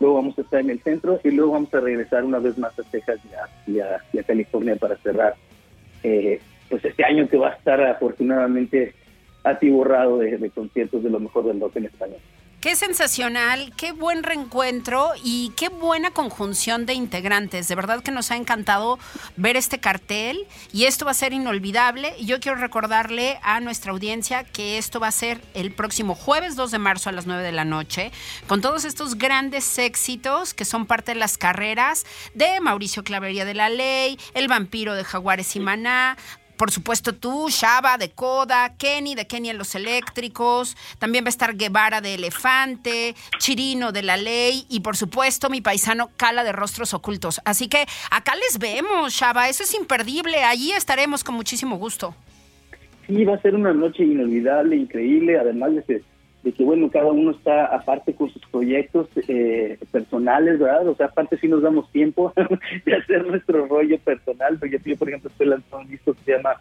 Luego 0.00 0.16
vamos 0.16 0.38
a 0.38 0.40
estar 0.40 0.60
en 0.60 0.70
el 0.70 0.80
centro 0.80 1.20
y 1.22 1.30
luego 1.30 1.52
vamos 1.52 1.72
a 1.74 1.80
regresar 1.80 2.24
una 2.24 2.38
vez 2.38 2.56
más 2.58 2.76
a 2.78 2.82
Texas 2.82 3.20
y 3.66 3.78
a, 3.78 4.00
California 4.26 4.76
para 4.76 4.96
cerrar 4.96 5.34
eh, 6.02 6.40
pues 6.68 6.84
este 6.84 7.04
año 7.04 7.28
que 7.28 7.36
va 7.36 7.50
a 7.50 7.54
estar 7.54 7.80
afortunadamente 7.82 8.94
atiborrado 9.44 10.18
de, 10.18 10.38
de 10.38 10.50
conciertos 10.50 11.02
de 11.02 11.10
lo 11.10 11.20
mejor 11.20 11.44
del 11.44 11.60
rock 11.60 11.76
en 11.76 11.84
español. 11.86 12.20
Qué 12.60 12.76
sensacional, 12.76 13.72
qué 13.74 13.92
buen 13.92 14.22
reencuentro 14.22 15.12
y 15.24 15.50
qué 15.56 15.70
buena 15.70 16.10
conjunción 16.10 16.84
de 16.84 16.92
integrantes. 16.92 17.68
De 17.68 17.74
verdad 17.74 18.02
que 18.02 18.10
nos 18.10 18.30
ha 18.30 18.36
encantado 18.36 18.98
ver 19.36 19.56
este 19.56 19.80
cartel 19.80 20.46
y 20.70 20.84
esto 20.84 21.06
va 21.06 21.12
a 21.12 21.14
ser 21.14 21.32
inolvidable. 21.32 22.12
Y 22.18 22.26
yo 22.26 22.38
quiero 22.38 22.58
recordarle 22.58 23.38
a 23.42 23.60
nuestra 23.60 23.92
audiencia 23.92 24.44
que 24.44 24.76
esto 24.76 25.00
va 25.00 25.08
a 25.08 25.12
ser 25.12 25.40
el 25.54 25.72
próximo 25.72 26.14
jueves 26.14 26.54
2 26.54 26.70
de 26.70 26.78
marzo 26.78 27.08
a 27.08 27.12
las 27.12 27.26
9 27.26 27.42
de 27.42 27.52
la 27.52 27.64
noche, 27.64 28.12
con 28.46 28.60
todos 28.60 28.84
estos 28.84 29.16
grandes 29.16 29.78
éxitos 29.78 30.52
que 30.52 30.66
son 30.66 30.84
parte 30.84 31.12
de 31.12 31.18
las 31.18 31.38
carreras 31.38 32.04
de 32.34 32.60
Mauricio 32.60 33.04
Clavería 33.04 33.46
de 33.46 33.54
la 33.54 33.70
Ley, 33.70 34.18
El 34.34 34.48
vampiro 34.48 34.94
de 34.94 35.04
Jaguares 35.04 35.56
y 35.56 35.60
Maná, 35.60 36.18
por 36.60 36.70
supuesto 36.70 37.14
tú, 37.14 37.46
Shaba 37.48 37.96
de 37.96 38.10
Coda, 38.10 38.74
Kenny 38.76 39.14
de 39.14 39.26
Kenny 39.26 39.48
en 39.48 39.56
los 39.56 39.74
Eléctricos, 39.74 40.76
también 40.98 41.24
va 41.24 41.28
a 41.28 41.30
estar 41.30 41.56
Guevara 41.56 42.02
de 42.02 42.16
Elefante, 42.16 43.14
Chirino 43.38 43.92
de 43.92 44.02
La 44.02 44.18
Ley 44.18 44.66
y 44.68 44.80
por 44.80 44.94
supuesto 44.94 45.48
mi 45.48 45.62
paisano 45.62 46.10
Cala 46.18 46.44
de 46.44 46.52
Rostros 46.52 46.92
Ocultos. 46.92 47.40
Así 47.46 47.68
que 47.68 47.86
acá 48.10 48.34
les 48.34 48.58
vemos, 48.58 49.14
Shaba, 49.14 49.48
eso 49.48 49.62
es 49.62 49.74
imperdible, 49.74 50.44
allí 50.44 50.72
estaremos 50.72 51.24
con 51.24 51.34
muchísimo 51.34 51.78
gusto. 51.78 52.14
Sí, 53.06 53.24
va 53.24 53.36
a 53.36 53.40
ser 53.40 53.54
una 53.54 53.72
noche 53.72 54.04
inolvidable, 54.04 54.76
increíble, 54.76 55.38
además 55.38 55.74
de 55.76 55.82
que, 55.84 56.02
de 56.42 56.52
que 56.52 56.64
bueno, 56.64 56.90
cada 56.90 57.06
uno 57.06 57.32
está 57.32 57.66
aparte 57.66 58.14
con 58.14 58.30
sus 58.30 58.42
proyectos 58.46 59.08
eh, 59.28 59.78
personales, 59.90 60.58
¿verdad? 60.58 60.88
O 60.88 60.94
sea, 60.94 61.06
aparte 61.06 61.36
sí 61.38 61.48
nos 61.48 61.62
damos 61.62 61.90
tiempo 61.92 62.32
de 62.86 62.94
hacer 62.94 63.26
nuestro 63.26 63.66
rollo 63.66 63.98
personal, 63.98 64.58
porque 64.58 64.80
yo, 64.84 64.96
por 64.96 65.08
ejemplo, 65.08 65.30
estoy 65.30 65.48
lanzando 65.48 65.78
un 65.78 65.90
disco 65.90 66.14
que 66.14 66.24
se 66.24 66.32
llama 66.32 66.56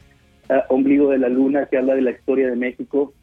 ah, 0.49 0.65
Ombligo 0.69 1.09
de 1.11 1.19
la 1.19 1.29
Luna, 1.29 1.65
que 1.67 1.77
habla 1.77 1.95
de 1.95 2.01
la 2.01 2.11
historia 2.11 2.49
de 2.49 2.55
México. 2.57 3.13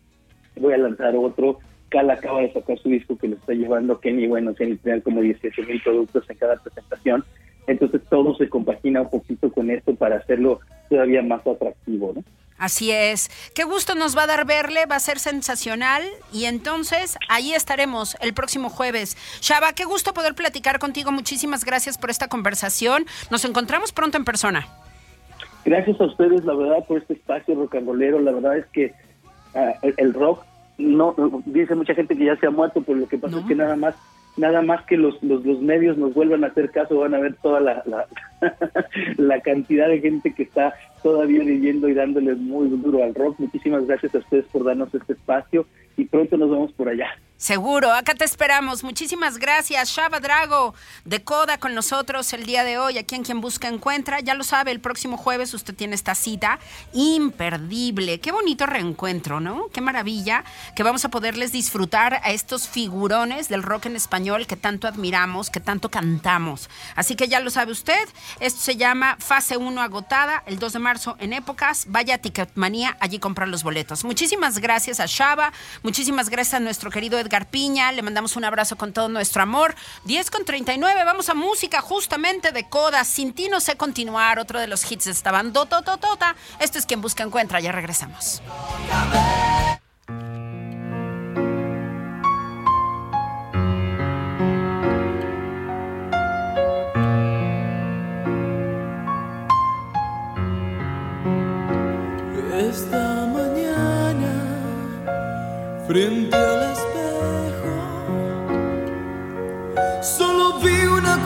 Voy 0.59 0.73
a 0.73 0.79
lanzar 0.79 1.15
otro. 1.17 1.59
Cal 1.91 2.11
acaba 2.11 2.41
de 2.41 2.53
sacar 2.53 2.79
su 2.79 2.89
disco 2.89 3.17
que 3.19 3.29
lo 3.29 3.37
está 3.37 3.53
llevando 3.53 4.01
Kenny, 4.01 4.27
bueno, 4.27 4.55
tiene 4.55 4.77
tener 4.77 5.03
como 5.03 5.21
18 5.21 5.63
mil 5.63 5.81
productos 5.83 6.29
en 6.29 6.37
cada 6.39 6.57
presentación. 6.57 7.23
Entonces 7.67 8.01
todo 8.09 8.35
se 8.37 8.49
compagina 8.49 9.03
un 9.03 9.11
poquito 9.11 9.53
con 9.53 9.71
esto 9.71 9.95
para 9.95 10.17
hacerlo 10.17 10.61
todavía 10.89 11.23
más 11.23 11.47
atractivo, 11.47 12.13
¿no? 12.15 12.25
Así 12.59 12.91
es. 12.91 13.31
Qué 13.55 13.65
gusto 13.65 13.95
nos 13.95 14.17
va 14.17 14.23
a 14.23 14.27
dar 14.27 14.47
verle, 14.47 14.87
va 14.87 14.97
a 14.97 15.01
ser 15.01 15.19
sensacional. 15.19 16.03
Y 16.33 16.47
entonces 16.47 17.19
ahí 17.29 17.53
estaremos 17.53 18.17
el 18.21 18.33
próximo 18.33 18.71
jueves. 18.71 19.17
Shaba, 19.41 19.73
qué 19.75 19.85
gusto 19.85 20.15
poder 20.15 20.35
platicar 20.35 20.79
contigo. 20.79 21.13
Muchísimas 21.13 21.65
gracias 21.65 21.99
por 21.99 22.11
esta 22.11 22.29
conversación. 22.29 23.05
Nos 23.31 23.45
encontramos 23.45 23.93
pronto 23.93 24.17
en 24.17 24.25
persona. 24.25 24.67
Gracias 25.65 26.01
a 26.01 26.05
ustedes, 26.05 26.45
la 26.45 26.55
verdad, 26.55 26.85
por 26.87 26.99
este 26.99 27.15
espacio 27.15 27.55
rocanrolero. 27.57 28.21
La 28.21 28.33
verdad 28.33 28.57
es 28.57 28.67
que 28.67 28.95
ah, 29.55 29.75
el, 29.83 29.95
el 29.99 30.15
rock, 30.15 30.45
no 30.79 31.15
dice 31.47 31.75
mucha 31.75 31.95
gente 31.95 32.17
que 32.17 32.25
ya 32.27 32.37
se 32.37 32.47
ha 32.47 32.51
muerto, 32.51 32.83
pero 32.83 32.99
lo 32.99 33.09
que 33.09 33.19
pasa 33.19 33.35
No. 33.35 33.41
es 33.41 33.47
que 33.49 33.55
nada 33.55 33.77
más 33.77 33.95
nada 34.37 34.63
más 34.63 34.85
que 34.87 34.97
los, 34.97 35.23
los, 35.23 35.45
los 35.45 35.61
medios 35.61 35.97
nos 35.97 36.15
vuelvan 36.15 36.45
a 36.45 36.49
hacer 36.49 36.71
caso, 36.71 36.99
van 36.99 37.15
a 37.15 37.21
ver 37.21 37.35
toda 37.43 37.61
la, 37.61 37.83
la, 37.87 38.07
la 39.17 39.41
cantidad 39.41 39.89
de 39.89 40.01
gente 40.01 40.35
que 40.35 40.45
está 40.45 40.75
todavía 41.03 41.43
viviendo 41.43 41.89
y 41.89 41.95
dándole 41.95 42.35
muy 42.35 42.69
duro 42.69 43.03
al 43.03 43.15
rock. 43.15 43.39
Muchísimas 43.39 43.87
gracias 43.87 44.15
a 44.15 44.19
ustedes 44.19 44.45
por 44.47 44.65
darnos 44.65 44.95
este 44.95 45.15
espacio 45.15 45.67
y 45.97 46.05
pronto 46.05 46.37
nos 46.37 46.51
vemos 46.51 46.73
por 46.73 46.89
allá. 46.89 47.09
Seguro, 47.39 47.93
acá 47.93 48.15
te 48.15 48.25
esperamos. 48.25 48.83
Muchísimas 48.83 49.37
gracias, 49.37 49.91
Shaba 49.91 50.21
Drago, 50.21 50.75
de 51.05 51.23
Coda 51.23 51.59
con 51.59 51.75
nosotros 51.75 52.33
el 52.33 52.47
día 52.47 52.65
de 52.65 52.79
hoy, 52.79 52.97
aquí 52.97 53.15
en 53.15 53.25
Quien 53.25 53.43
Busca 53.43 53.69
Encuentra. 53.69 54.21
Ya 54.21 54.33
lo 54.33 54.43
sabe, 54.43 54.71
el 54.71 54.81
próximo 54.81 55.19
jueves 55.19 55.53
usted 55.53 55.75
tiene 55.75 55.97
esta 55.97 56.15
cita 56.15 56.59
imperdible. 56.95 58.21
Qué 58.21 58.33
bonito 58.33 58.65
reencuentro, 58.65 59.39
¿no? 59.41 59.69
Qué 59.71 59.83
maravilla 59.83 60.45
que 60.75 60.83
vamos 60.83 61.05
a 61.05 61.11
poderles 61.11 61.53
disfrutar 61.53 62.23
a 62.25 62.31
estos 62.31 62.69
figurones 62.69 63.51
del 63.51 63.63
rock 63.63 63.85
en 63.85 63.97
español 63.97 64.47
que 64.47 64.57
tanto 64.57 64.89
admiramos, 64.89 65.51
que 65.51 65.61
tanto 65.61 65.91
cantamos. 65.91 66.71
Así 66.95 67.17
que 67.17 67.29
ya 67.29 67.41
lo 67.41 67.51
sabe 67.51 67.71
usted, 67.71 68.09
esto 68.41 68.63
se 68.63 68.77
llama 68.77 69.19
Fase 69.21 69.59
1 69.59 69.83
agotada, 69.83 70.43
el 70.47 70.59
2 70.59 70.73
de 70.73 70.79
marzo 70.79 71.17
en 71.19 71.35
épocas. 71.35 71.85
Vaya 71.91 72.15
a 72.15 72.19
Ticketmanía, 72.19 72.97
allí 72.99 73.19
comprar 73.19 73.49
los 73.49 73.63
boletos. 73.63 74.05
Muchísimas 74.05 74.59
gracias 74.59 75.01
a 75.01 75.05
Shaba, 75.07 75.53
muchísimas 75.83 76.31
gracias 76.31 76.55
a 76.55 76.61
nuestro 76.61 76.91
querido 76.91 77.19
Edgar 77.27 77.49
Piña, 77.49 77.93
le 77.93 78.03
mandamos 78.03 78.37
un 78.37 78.45
abrazo 78.45 78.77
con 78.77 78.93
todo 78.93 79.09
nuestro 79.09 79.43
amor. 79.43 79.75
10 80.05 80.31
con 80.31 80.45
39, 80.45 81.05
vamos 81.05 81.29
a 81.29 81.35
música 81.35 81.81
justamente 81.81 82.53
de 82.53 82.69
Coda, 82.69 83.05
Sin 83.05 83.33
ti 83.35 83.49
no 83.49 83.61
sé 83.61 83.77
continuar, 83.77 84.39
otro 84.39 84.61
de 84.61 84.67
los 84.67 84.91
hits 84.91 85.05
de 85.05 85.11
esta. 85.13 86.37
Esto 86.61 86.79
es 86.79 86.87
Quien 86.87 87.01
Busca 87.01 87.23
Encuentra, 87.23 87.61
ya 87.61 87.73
regresamos. 87.73 88.43
Esta 102.59 103.27
mañana, 103.27 104.33
frente 105.87 106.37
al 106.37 106.73
espejo, 106.73 106.86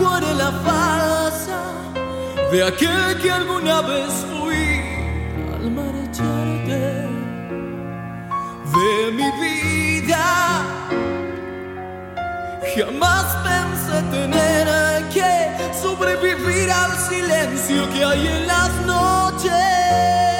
vi 0.00 0.06
una 0.06 0.16
acuarela 0.16 0.52
falsa 0.64 1.60
de 2.50 2.62
aquel 2.64 3.20
que 3.20 3.30
alguna 3.30 3.82
vez 3.82 4.12
fui 4.30 4.80
al 5.54 5.70
marcharte 5.70 7.08
de 8.74 9.12
mi 9.12 9.30
vida. 9.40 10.26
Jamás 12.76 13.26
pensé 13.44 14.02
tener 14.10 14.66
que 15.12 15.32
sobrevivir 15.82 16.70
al 16.70 16.92
silencio 16.98 17.88
que 17.92 18.04
hay 18.04 18.26
en 18.26 18.46
las 18.46 18.70
noches. 18.86 20.39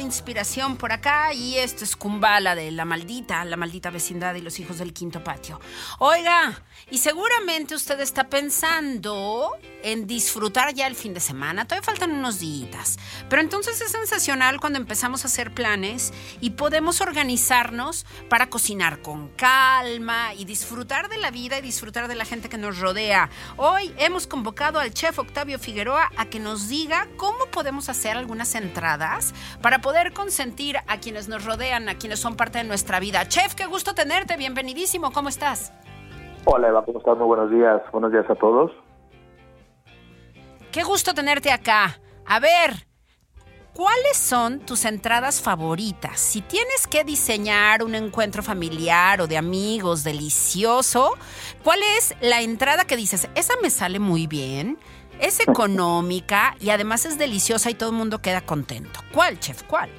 Inspiración 0.00 0.78
por 0.78 0.92
acá 0.92 1.34
y 1.34 1.58
esto 1.58 1.84
es 1.84 1.94
Kumbala 1.94 2.54
de 2.54 2.70
La 2.70 2.86
Maldita, 2.86 3.44
La 3.44 3.58
Maldita 3.58 3.90
Vecindad 3.90 4.34
y 4.34 4.40
los 4.40 4.58
Hijos 4.58 4.78
del 4.78 4.94
Quinto 4.94 5.22
Patio. 5.22 5.60
Oiga, 5.98 6.62
y 6.90 6.98
seguramente 6.98 7.74
usted 7.74 8.00
está 8.00 8.30
pensando 8.30 9.50
en 9.82 10.06
disfrutar 10.06 10.72
ya 10.72 10.86
el 10.86 10.96
fin 10.96 11.12
de 11.12 11.20
semana, 11.20 11.66
todavía 11.66 11.84
faltan 11.84 12.12
unos 12.12 12.40
días, 12.40 12.98
pero 13.28 13.42
entonces 13.42 13.80
es 13.80 13.92
sensacional 13.92 14.58
cuando 14.58 14.78
empezamos 14.78 15.24
a 15.24 15.28
hacer 15.28 15.52
planes 15.52 16.14
y 16.40 16.50
podemos 16.50 17.02
organizarnos 17.02 18.06
para 18.30 18.48
cocinar 18.48 19.02
con 19.02 19.28
calma 19.36 20.32
y 20.34 20.46
disfrutar 20.46 21.10
de 21.10 21.18
la 21.18 21.30
vida 21.30 21.58
y 21.58 21.62
disfrutar 21.62 22.08
de 22.08 22.14
la 22.14 22.24
gente 22.24 22.48
que 22.48 22.56
nos 22.56 22.78
rodea. 22.78 23.28
Hoy 23.56 23.94
hemos 23.98 24.26
convocado 24.26 24.80
al 24.80 24.94
chef 24.94 25.18
Octavio 25.18 25.58
Figueroa 25.58 26.10
a 26.16 26.24
que 26.24 26.37
nos 26.38 26.68
diga 26.68 27.08
cómo 27.16 27.46
podemos 27.52 27.88
hacer 27.88 28.16
algunas 28.16 28.54
entradas 28.54 29.34
para 29.62 29.80
poder 29.80 30.12
consentir 30.12 30.76
a 30.86 30.98
quienes 30.98 31.28
nos 31.28 31.44
rodean, 31.44 31.88
a 31.88 31.96
quienes 31.96 32.20
son 32.20 32.36
parte 32.36 32.58
de 32.58 32.64
nuestra 32.64 33.00
vida. 33.00 33.26
Chef, 33.28 33.54
qué 33.54 33.66
gusto 33.66 33.94
tenerte, 33.94 34.36
bienvenidísimo, 34.36 35.12
¿cómo 35.12 35.28
estás? 35.28 35.72
Hola 36.44 36.68
Eva, 36.68 36.84
¿cómo 36.84 36.98
estás? 36.98 37.18
Muy 37.18 37.26
buenos 37.26 37.50
días, 37.50 37.82
buenos 37.92 38.12
días 38.12 38.24
a 38.30 38.34
todos. 38.34 38.72
Qué 40.72 40.82
gusto 40.82 41.14
tenerte 41.14 41.50
acá. 41.50 42.00
A 42.26 42.40
ver, 42.40 42.86
¿cuáles 43.72 44.16
son 44.16 44.60
tus 44.60 44.84
entradas 44.84 45.40
favoritas? 45.40 46.20
Si 46.20 46.40
tienes 46.42 46.86
que 46.86 47.04
diseñar 47.04 47.82
un 47.82 47.94
encuentro 47.94 48.42
familiar 48.42 49.20
o 49.20 49.26
de 49.26 49.36
amigos 49.36 50.04
delicioso, 50.04 51.14
¿cuál 51.64 51.80
es 51.96 52.14
la 52.20 52.42
entrada 52.42 52.84
que 52.84 52.96
dices, 52.96 53.28
esa 53.34 53.54
me 53.62 53.70
sale 53.70 53.98
muy 53.98 54.26
bien? 54.26 54.78
Es 55.20 55.40
económica 55.40 56.54
y 56.60 56.70
además 56.70 57.04
es 57.04 57.18
deliciosa 57.18 57.70
y 57.70 57.74
todo 57.74 57.90
el 57.90 57.96
mundo 57.96 58.18
queda 58.18 58.40
contento. 58.40 59.00
¿Cuál, 59.12 59.38
chef? 59.40 59.62
¿Cuál? 59.64 59.90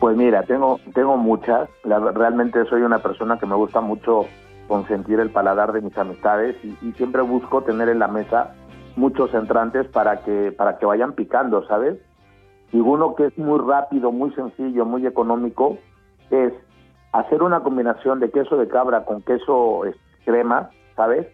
Pues 0.00 0.16
mira, 0.16 0.42
tengo, 0.42 0.80
tengo 0.94 1.16
muchas. 1.16 1.68
realmente 1.84 2.64
soy 2.66 2.82
una 2.82 2.98
persona 2.98 3.38
que 3.38 3.46
me 3.46 3.54
gusta 3.54 3.80
mucho 3.80 4.26
consentir 4.68 5.20
el 5.20 5.30
paladar 5.30 5.72
de 5.72 5.80
mis 5.80 5.96
amistades 5.96 6.56
y, 6.64 6.92
siempre 6.92 7.22
busco 7.22 7.62
tener 7.62 7.88
en 7.88 8.00
la 8.00 8.08
mesa 8.08 8.54
muchos 8.96 9.32
entrantes 9.32 9.86
para 9.88 10.22
que, 10.22 10.52
para 10.52 10.78
que 10.78 10.86
vayan 10.86 11.12
picando, 11.12 11.66
¿sabes? 11.68 11.96
Y 12.72 12.80
uno 12.80 13.14
que 13.14 13.26
es 13.26 13.38
muy 13.38 13.60
rápido, 13.60 14.10
muy 14.10 14.32
sencillo, 14.32 14.84
muy 14.84 15.06
económico, 15.06 15.78
es 16.30 16.52
hacer 17.12 17.42
una 17.42 17.60
combinación 17.60 18.18
de 18.18 18.30
queso 18.30 18.56
de 18.56 18.68
cabra 18.68 19.04
con 19.04 19.22
queso 19.22 19.82
crema, 20.24 20.70
¿sabes? 20.96 21.28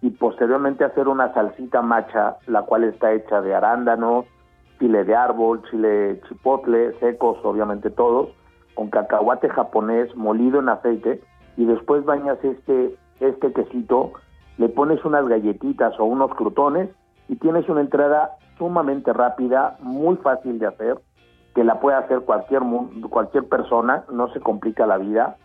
Y 0.00 0.10
posteriormente 0.10 0.84
hacer 0.84 1.08
una 1.08 1.32
salsita 1.34 1.82
macha, 1.82 2.36
la 2.46 2.62
cual 2.62 2.84
está 2.84 3.12
hecha 3.12 3.40
de 3.40 3.54
arándanos, 3.54 4.26
chile 4.78 5.04
de 5.04 5.14
árbol, 5.14 5.62
chile 5.70 6.20
chipotle, 6.28 6.98
secos, 7.00 7.38
obviamente 7.42 7.90
todos, 7.90 8.28
con 8.74 8.90
cacahuate 8.90 9.48
japonés 9.48 10.14
molido 10.14 10.60
en 10.60 10.68
aceite, 10.68 11.20
y 11.56 11.64
después 11.64 12.04
bañas 12.04 12.38
este, 12.44 12.96
este 13.18 13.52
quesito, 13.52 14.12
le 14.56 14.68
pones 14.68 15.04
unas 15.04 15.26
galletitas 15.26 15.98
o 15.98 16.04
unos 16.04 16.32
crutones 16.34 16.90
y 17.28 17.36
tienes 17.36 17.68
una 17.68 17.80
entrada 17.80 18.36
sumamente 18.56 19.12
rápida, 19.12 19.76
muy 19.80 20.16
fácil 20.16 20.58
de 20.58 20.66
hacer, 20.66 20.98
que 21.54 21.64
la 21.64 21.80
puede 21.80 21.96
hacer 21.96 22.20
cualquier, 22.20 22.62
cualquier 23.10 23.48
persona, 23.48 24.04
no 24.12 24.32
se 24.32 24.40
complica 24.40 24.86
la 24.86 24.98
vida. 24.98 25.36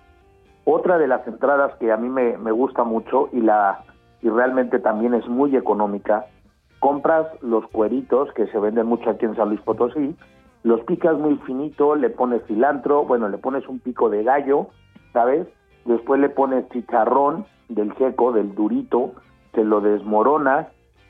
Otra 0.66 0.98
de 0.98 1.08
las 1.08 1.28
entradas 1.28 1.76
que 1.80 1.92
a 1.92 1.98
mí 1.98 2.10
me, 2.10 2.38
me 2.38 2.52
gusta 2.52 2.84
mucho 2.84 3.30
y, 3.32 3.42
la, 3.42 3.84
y 4.24 4.30
realmente 4.30 4.80
también 4.80 5.14
es 5.14 5.28
muy 5.28 5.56
económica 5.56 6.26
compras 6.84 7.28
los 7.42 7.66
cueritos 7.68 8.30
que 8.34 8.46
se 8.48 8.60
venden 8.60 8.88
mucho 8.88 9.10
aquí 9.10 9.24
en 9.24 9.38
San 9.38 9.48
Luis 9.48 9.62
Potosí, 9.62 10.18
los 10.64 10.82
picas 10.82 11.18
muy 11.18 11.38
finito, 11.46 11.96
le 11.96 12.10
pones 12.10 12.44
cilantro, 12.46 13.06
bueno, 13.06 13.30
le 13.30 13.38
pones 13.38 13.66
un 13.70 13.80
pico 13.80 14.10
de 14.10 14.22
gallo, 14.24 14.68
¿sabes? 15.14 15.48
Después 15.86 16.20
le 16.20 16.28
pones 16.28 16.68
chicharrón 16.72 17.46
del 17.70 17.96
seco, 17.96 18.34
del 18.34 18.54
durito, 18.54 19.14
te 19.54 19.64
lo 19.64 19.80
desmoronas, 19.80 20.68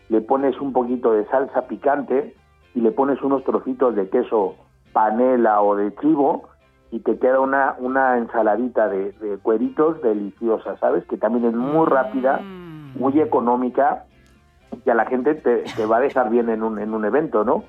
le 0.10 0.22
pones 0.22 0.62
un 0.62 0.74
poquito 0.74 1.12
de 1.12 1.26
salsa 1.26 1.66
picante 1.66 2.36
y 2.76 2.82
le 2.82 2.92
pones 2.92 3.20
unos 3.24 3.44
trocitos 3.44 3.96
de 3.96 4.10
queso 4.10 4.54
panela 4.92 5.60
o 5.64 5.76
de 5.76 5.92
chivo 5.96 6.50
y 6.92 7.00
te 7.00 7.18
queda 7.18 7.40
una, 7.40 7.76
una 7.80 8.20
ensaladita 8.20 8.90
de, 8.90 9.12
cueritos 9.42 10.00
deliciosa, 10.04 10.78
¿sabes? 10.78 11.04
Que 11.06 11.18
también 11.18 11.46
es 11.46 11.56
muy 11.56 11.88
rápida, 11.88 12.42
mm. 12.44 12.73
Muy 12.96 13.20
económica 13.20 14.06
y 14.86 14.90
a 14.90 14.96
la 14.96 15.06
gente 15.06 15.36
te, 15.36 15.86
va 15.86 15.98
a 15.98 16.02
dejar 16.02 16.30
bien 16.30 16.50
en 16.50 16.64
un, 16.64 16.80
en 16.80 16.94
un 16.94 17.06
evento, 17.06 17.44
¿no? 17.44 17.64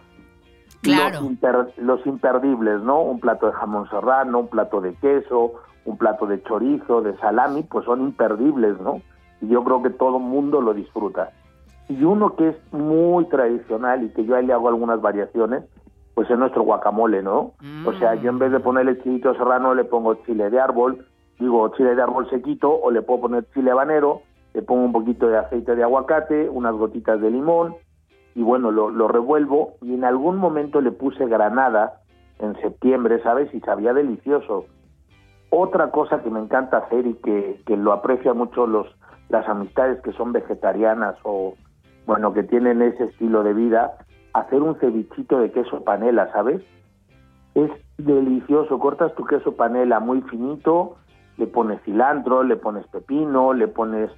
Claro. 0.82 1.20
Los, 1.78 2.06
imperdibles, 2.06 2.82
¿no? 2.82 3.00
Un 3.00 3.20
plato 3.20 3.46
de 3.46 3.52
jamón 3.52 3.88
serrano, 3.88 4.40
un 4.40 4.48
plato 4.48 4.80
de 4.80 4.94
queso, 4.94 5.54
un 5.84 5.96
plato 5.96 6.26
de 6.26 6.42
chorizo, 6.42 7.00
de 7.00 7.16
salami, 7.18 7.62
pues 7.62 7.86
son 7.86 8.02
imperdibles, 8.02 8.78
¿no? 8.80 9.00
Y 9.40 9.48
yo 9.48 9.64
creo 9.64 9.82
que 9.82 9.90
todo 9.90 10.18
el 10.18 10.24
mundo 10.24 10.60
lo 10.60 10.74
disfruta. 10.74 11.30
Y 11.88 12.02
uno 12.04 12.36
que 12.36 12.50
es 12.50 12.56
muy 12.72 13.26
tradicional 13.28 14.04
y 14.04 14.10
que 14.10 14.24
yo 14.24 14.36
ahí 14.36 14.46
le 14.46 14.52
hago 14.52 14.68
algunas 14.68 15.00
variaciones, 15.00 15.64
pues 16.14 16.30
es 16.30 16.38
nuestro 16.38 16.62
guacamole, 16.62 17.22
¿no? 17.22 17.52
O 17.84 17.92
sea, 17.94 18.14
yo 18.14 18.30
en 18.30 18.38
vez 18.38 18.52
de 18.52 18.60
ponerle 18.60 19.02
chilito 19.02 19.34
serrano 19.34 19.74
le 19.74 19.84
pongo 19.84 20.14
chile 20.26 20.48
de 20.48 20.60
árbol, 20.60 21.06
digo 21.38 21.68
chile 21.76 21.94
de 21.94 22.02
árbol 22.02 22.28
sequito, 22.30 22.70
o 22.70 22.90
le 22.90 23.02
puedo 23.02 23.22
poner 23.22 23.46
chile 23.52 23.70
habanero, 23.70 24.22
le 24.54 24.62
pongo 24.62 24.84
un 24.84 24.92
poquito 24.92 25.28
de 25.28 25.36
aceite 25.36 25.74
de 25.74 25.82
aguacate, 25.82 26.48
unas 26.48 26.74
gotitas 26.74 27.20
de 27.20 27.30
limón 27.30 27.74
y 28.34 28.42
bueno, 28.42 28.70
lo, 28.70 28.90
lo 28.90 29.08
revuelvo 29.08 29.74
y 29.82 29.94
en 29.94 30.04
algún 30.04 30.36
momento 30.36 30.80
le 30.80 30.92
puse 30.92 31.26
granada 31.26 32.00
en 32.38 32.58
septiembre, 32.60 33.22
¿sabes? 33.22 33.52
Y 33.54 33.60
sabía 33.60 33.92
delicioso. 33.92 34.66
Otra 35.50 35.90
cosa 35.90 36.22
que 36.22 36.30
me 36.30 36.40
encanta 36.40 36.78
hacer 36.78 37.06
y 37.06 37.14
que, 37.14 37.60
que 37.66 37.76
lo 37.76 37.92
aprecian 37.92 38.36
mucho 38.36 38.66
los, 38.66 38.86
las 39.28 39.48
amistades 39.48 40.00
que 40.02 40.12
son 40.12 40.32
vegetarianas 40.32 41.16
o, 41.22 41.54
bueno, 42.06 42.32
que 42.32 42.42
tienen 42.42 42.82
ese 42.82 43.04
estilo 43.04 43.42
de 43.42 43.54
vida, 43.54 43.92
hacer 44.32 44.62
un 44.62 44.78
cevichito 44.80 45.38
de 45.38 45.52
queso 45.52 45.84
panela, 45.84 46.30
¿sabes? 46.32 46.62
Es 47.54 47.70
delicioso, 47.98 48.78
cortas 48.80 49.14
tu 49.14 49.24
queso 49.24 49.54
panela 49.54 50.00
muy 50.00 50.22
finito, 50.22 50.96
le 51.36 51.46
pones 51.46 51.80
cilantro, 51.82 52.42
le 52.42 52.56
pones 52.56 52.86
pepino, 52.88 53.52
le 53.52 53.68
pones 53.68 54.10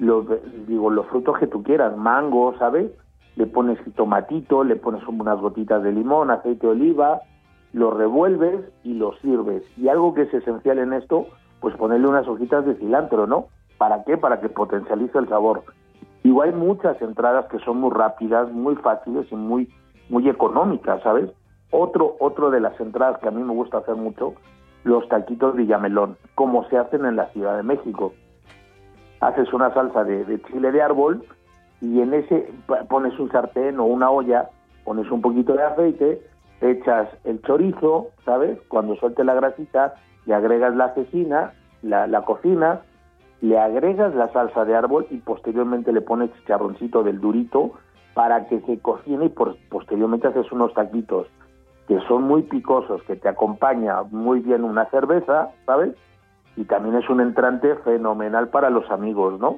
los, 0.00 0.26
digo, 0.66 0.90
los 0.90 1.06
frutos 1.06 1.38
que 1.38 1.46
tú 1.46 1.62
quieras, 1.62 1.96
mango, 1.96 2.54
¿sabes? 2.58 2.90
Le 3.36 3.46
pones 3.46 3.78
tomatito, 3.94 4.64
le 4.64 4.76
pones 4.76 5.06
unas 5.06 5.38
gotitas 5.38 5.82
de 5.82 5.92
limón, 5.92 6.30
aceite 6.30 6.66
de 6.66 6.72
oliva, 6.72 7.20
lo 7.72 7.90
revuelves 7.90 8.60
y 8.82 8.94
lo 8.94 9.12
sirves. 9.18 9.62
Y 9.76 9.88
algo 9.88 10.14
que 10.14 10.22
es 10.22 10.34
esencial 10.34 10.78
en 10.78 10.94
esto, 10.94 11.26
pues 11.60 11.76
ponerle 11.76 12.08
unas 12.08 12.26
hojitas 12.26 12.64
de 12.64 12.74
cilantro, 12.76 13.26
¿no? 13.26 13.46
¿Para 13.78 14.02
qué? 14.04 14.16
Para 14.16 14.40
que 14.40 14.48
potencialice 14.48 15.18
el 15.18 15.28
sabor. 15.28 15.62
Igual 16.22 16.50
hay 16.50 16.54
muchas 16.54 17.00
entradas 17.02 17.46
que 17.46 17.58
son 17.60 17.78
muy 17.78 17.90
rápidas, 17.90 18.50
muy 18.52 18.76
fáciles 18.76 19.26
y 19.30 19.36
muy, 19.36 19.68
muy 20.08 20.28
económicas, 20.28 21.02
¿sabes? 21.02 21.30
Otro, 21.70 22.16
otro 22.20 22.50
de 22.50 22.60
las 22.60 22.78
entradas 22.80 23.18
que 23.20 23.28
a 23.28 23.30
mí 23.30 23.42
me 23.42 23.54
gusta 23.54 23.78
hacer 23.78 23.94
mucho, 23.96 24.34
los 24.82 25.06
taquitos 25.08 25.54
Villamelón, 25.54 26.16
como 26.34 26.66
se 26.68 26.78
hacen 26.78 27.04
en 27.04 27.16
la 27.16 27.26
Ciudad 27.28 27.56
de 27.56 27.62
México. 27.62 28.12
Haces 29.20 29.52
una 29.52 29.72
salsa 29.74 30.04
de, 30.04 30.40
chile 30.42 30.72
de 30.72 30.82
árbol 30.82 31.24
y 31.80 32.00
en 32.00 32.14
ese 32.14 32.52
pones 32.88 33.18
un 33.18 33.30
sartén 33.30 33.78
o 33.78 33.84
una 33.84 34.10
olla, 34.10 34.50
pones 34.84 35.10
un 35.10 35.20
poquito 35.20 35.54
de 35.54 35.62
aceite, 35.62 36.22
echas 36.60 37.08
el 37.24 37.40
chorizo, 37.42 38.08
¿sabes? 38.24 38.58
Cuando 38.68 38.96
suelte 38.96 39.24
la 39.24 39.34
grasita, 39.34 39.94
le 40.26 40.34
agregas 40.34 40.74
la 40.74 40.94
cecina, 40.94 41.52
la, 41.82 42.06
la 42.06 42.22
cocinas, 42.22 42.80
le 43.40 43.58
agregas 43.58 44.14
la 44.14 44.28
salsa 44.32 44.64
de 44.64 44.74
árbol 44.74 45.06
y 45.10 45.18
posteriormente 45.18 45.92
le 45.92 46.02
pones 46.02 46.32
chicharroncito 46.34 47.02
del 47.02 47.20
durito 47.20 47.72
para 48.14 48.46
que 48.46 48.60
se 48.60 48.78
cocine 48.80 49.26
y 49.26 49.28
por, 49.30 49.56
posteriormente 49.68 50.28
haces 50.28 50.50
unos 50.52 50.74
taquitos 50.74 51.26
que 51.90 51.98
son 52.06 52.22
muy 52.22 52.42
picosos, 52.42 53.02
que 53.02 53.16
te 53.16 53.28
acompaña 53.28 54.02
muy 54.10 54.38
bien 54.38 54.62
una 54.62 54.84
cerveza, 54.90 55.50
¿sabes? 55.66 55.96
Y 56.60 56.64
también 56.64 56.94
es 56.94 57.08
un 57.08 57.22
entrante 57.22 57.74
fenomenal 57.76 58.48
para 58.48 58.68
los 58.68 58.90
amigos, 58.90 59.40
¿no? 59.40 59.56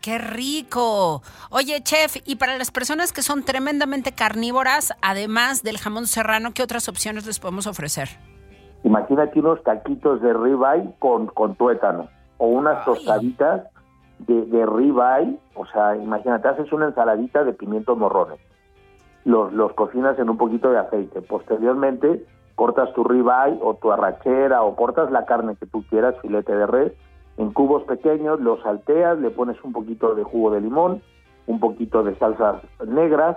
¡Qué 0.00 0.16
rico! 0.16 1.20
Oye, 1.50 1.82
chef, 1.82 2.16
y 2.24 2.36
para 2.36 2.56
las 2.56 2.70
personas 2.70 3.12
que 3.12 3.20
son 3.20 3.42
tremendamente 3.42 4.12
carnívoras, 4.12 4.94
además 5.02 5.62
del 5.62 5.76
jamón 5.76 6.06
serrano, 6.06 6.52
¿qué 6.54 6.62
otras 6.62 6.88
opciones 6.88 7.26
les 7.26 7.38
podemos 7.38 7.66
ofrecer? 7.66 8.08
Imagínate 8.82 9.38
unos 9.40 9.62
taquitos 9.62 10.22
de 10.22 10.32
ribeye 10.32 10.94
con, 11.00 11.26
con 11.26 11.54
tuétano 11.54 12.08
o 12.38 12.46
unas 12.46 12.82
tostaditas 12.86 13.64
de, 14.20 14.46
de 14.46 14.64
ribeye, 14.64 15.38
o 15.54 15.66
sea, 15.66 15.96
imagínate, 15.96 16.48
haces 16.48 16.72
una 16.72 16.86
ensaladita 16.86 17.44
de 17.44 17.52
pimientos 17.52 17.98
morrones, 17.98 18.40
los, 19.26 19.52
los 19.52 19.74
cocinas 19.74 20.18
en 20.18 20.30
un 20.30 20.38
poquito 20.38 20.70
de 20.70 20.78
aceite, 20.78 21.20
posteriormente 21.20 22.24
cortas 22.56 22.92
tu 22.94 23.04
ribeye 23.04 23.58
o 23.62 23.74
tu 23.74 23.92
arrachera 23.92 24.62
o 24.62 24.74
cortas 24.74 25.12
la 25.12 25.24
carne 25.26 25.54
que 25.56 25.66
tú 25.66 25.84
quieras, 25.88 26.16
filete 26.20 26.56
de 26.56 26.66
res, 26.66 26.92
en 27.36 27.52
cubos 27.52 27.84
pequeños, 27.84 28.40
los 28.40 28.60
salteas, 28.62 29.18
le 29.18 29.30
pones 29.30 29.62
un 29.62 29.72
poquito 29.72 30.14
de 30.14 30.24
jugo 30.24 30.50
de 30.50 30.62
limón, 30.62 31.02
un 31.46 31.60
poquito 31.60 32.02
de 32.02 32.16
salsas 32.16 32.62
negras, 32.86 33.36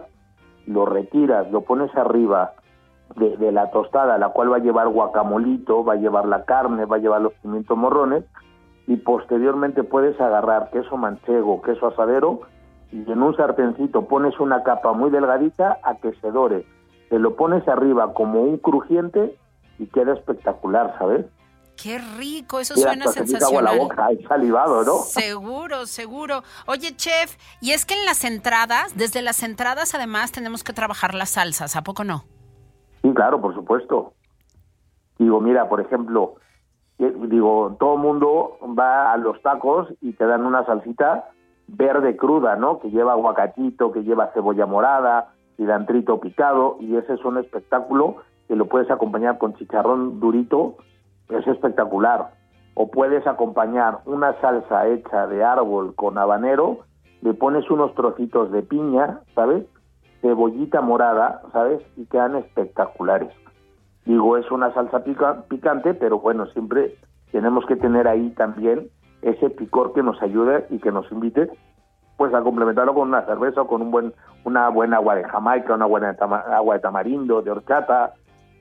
lo 0.66 0.86
retiras, 0.86 1.52
lo 1.52 1.62
pones 1.62 1.94
arriba 1.96 2.54
de, 3.18 3.38
de, 3.38 3.52
la 3.52 3.70
tostada, 3.72 4.18
la 4.18 4.30
cual 4.30 4.52
va 4.52 4.58
a 4.58 4.62
llevar 4.62 4.88
guacamolito, 4.88 5.84
va 5.84 5.94
a 5.94 5.98
llevar 5.98 6.26
la 6.26 6.46
carne, 6.46 6.86
va 6.86 6.96
a 6.96 7.00
llevar 7.00 7.22
los 7.22 7.34
pimientos 7.34 7.78
morrones, 7.78 8.24
y 8.88 8.96
posteriormente 8.96 9.84
puedes 9.84 10.20
agarrar 10.22 10.70
queso 10.72 10.96
manchego, 10.96 11.62
queso 11.62 11.88
asadero, 11.88 12.40
y 12.92 13.12
en 13.12 13.22
un 13.22 13.36
sartencito 13.36 14.08
pones 14.08 14.40
una 14.40 14.64
capa 14.64 14.94
muy 14.94 15.10
delgadita 15.10 15.78
a 15.84 15.96
que 15.96 16.14
se 16.14 16.32
dore. 16.32 16.66
Te 17.10 17.20
lo 17.20 17.36
pones 17.36 17.68
arriba 17.68 18.14
como 18.14 18.42
un 18.42 18.58
crujiente 18.58 19.36
y 19.80 19.88
queda 19.88 20.14
espectacular, 20.14 20.96
¿sabes? 21.00 21.26
Qué 21.82 21.98
rico, 22.18 22.60
eso 22.60 22.76
suena 22.76 23.08
sensacional. 23.08 23.78
la 23.78 23.84
boca, 23.84 24.06
hay 24.08 24.22
salivado, 24.26 24.84
¿no? 24.84 24.98
Seguro, 24.98 25.86
seguro. 25.86 26.44
Oye, 26.68 26.94
chef, 26.96 27.38
y 27.62 27.72
es 27.72 27.86
que 27.86 27.94
en 27.94 28.06
las 28.06 28.26
entradas, 28.26 28.98
desde 28.98 29.22
las 29.22 29.44
entradas 29.44 29.96
además 29.96 30.34
tenemos 30.34 30.64
que 30.64 30.74
trabajar 30.74 31.14
las 31.14 31.30
salsas, 31.30 31.78
¿a 31.78 31.82
poco 31.82 32.04
no? 32.04 32.26
Sí, 33.02 33.14
claro, 33.14 33.40
por 33.40 33.56
supuesto. 33.56 34.14
Digo, 35.18 35.40
mira, 35.40 35.70
por 35.70 35.80
ejemplo, 35.80 36.36
digo, 36.98 37.78
todo 37.80 37.96
el 37.96 38.02
mundo 38.02 38.58
va 38.78 39.14
a 39.14 39.18
los 39.18 39.42
tacos 39.42 39.88
y 40.02 40.12
te 40.14 40.26
dan 40.26 40.46
una 40.46 40.66
salsita 40.66 41.30
verde 41.68 42.18
cruda, 42.18 42.58
¿no? 42.58 42.80
Que 42.80 42.90
lleva 42.90 43.14
aguacatito, 43.14 43.92
que 43.94 44.04
lleva 44.04 44.32
cebolla 44.34 44.66
morada, 44.66 45.34
cilantrito 45.60 46.22
picado, 46.22 46.78
y 46.80 46.96
ese 46.96 47.16
es 47.16 47.26
un 47.26 47.38
espectáculo 47.38 48.16
que 48.48 48.56
lo 48.56 48.68
puedes 48.68 48.90
acompañar 48.90 49.38
con 49.38 49.56
chicharrón 49.56 50.22
durito 50.22 50.78
es 51.28 51.46
espectacular. 51.48 52.32
O 52.76 52.90
puedes 52.90 53.28
acompañar 53.28 54.00
una 54.06 54.40
salsa 54.40 54.88
hecha 54.88 55.28
de 55.28 55.44
árbol 55.44 55.94
con 55.96 56.18
habanero, 56.18 56.80
le 57.22 57.34
pones 57.34 57.70
unos 57.70 57.94
trocitos 57.94 58.52
de 58.54 58.64
piña, 58.64 59.20
¿sabes? 59.36 59.66
Cebollita 60.22 60.80
morada, 60.80 61.42
¿sabes? 61.52 61.82
Y 61.98 62.06
quedan 62.06 62.38
espectaculares. 62.38 63.34
Digo, 64.06 64.38
es 64.38 64.50
una 64.52 64.74
salsa 64.74 65.04
pica, 65.04 65.44
picante, 65.50 65.94
pero 65.94 66.20
bueno, 66.20 66.46
siempre 66.48 66.96
tenemos 67.34 67.66
que 67.66 67.76
tener 67.76 68.08
ahí 68.08 68.30
también 68.30 68.88
ese 69.22 69.50
picor 69.50 69.92
que 69.92 70.04
nos 70.04 70.22
ayude 70.22 70.66
y 70.70 70.80
que 70.80 70.94
nos 70.94 71.12
invite 71.12 71.50
pues 72.20 72.34
a 72.34 72.42
complementarlo 72.42 72.94
con 72.94 73.08
una 73.08 73.22
cerveza 73.22 73.62
o 73.62 73.68
con 73.68 73.82
un 73.82 73.92
buen 73.92 74.14
una 74.44 74.68
buena 74.68 74.98
agua 74.98 75.16
de 75.16 75.24
Jamaica, 75.24 75.74
una 75.74 75.86
buena 75.86 76.10
agua 76.20 76.76
de 76.76 76.82
tamarindo, 76.82 77.42
de 77.42 77.50
horchata 77.50 78.12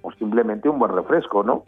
o 0.02 0.12
simplemente 0.12 0.68
un 0.68 0.78
buen 0.78 0.92
refresco, 0.92 1.42
¿no? 1.42 1.64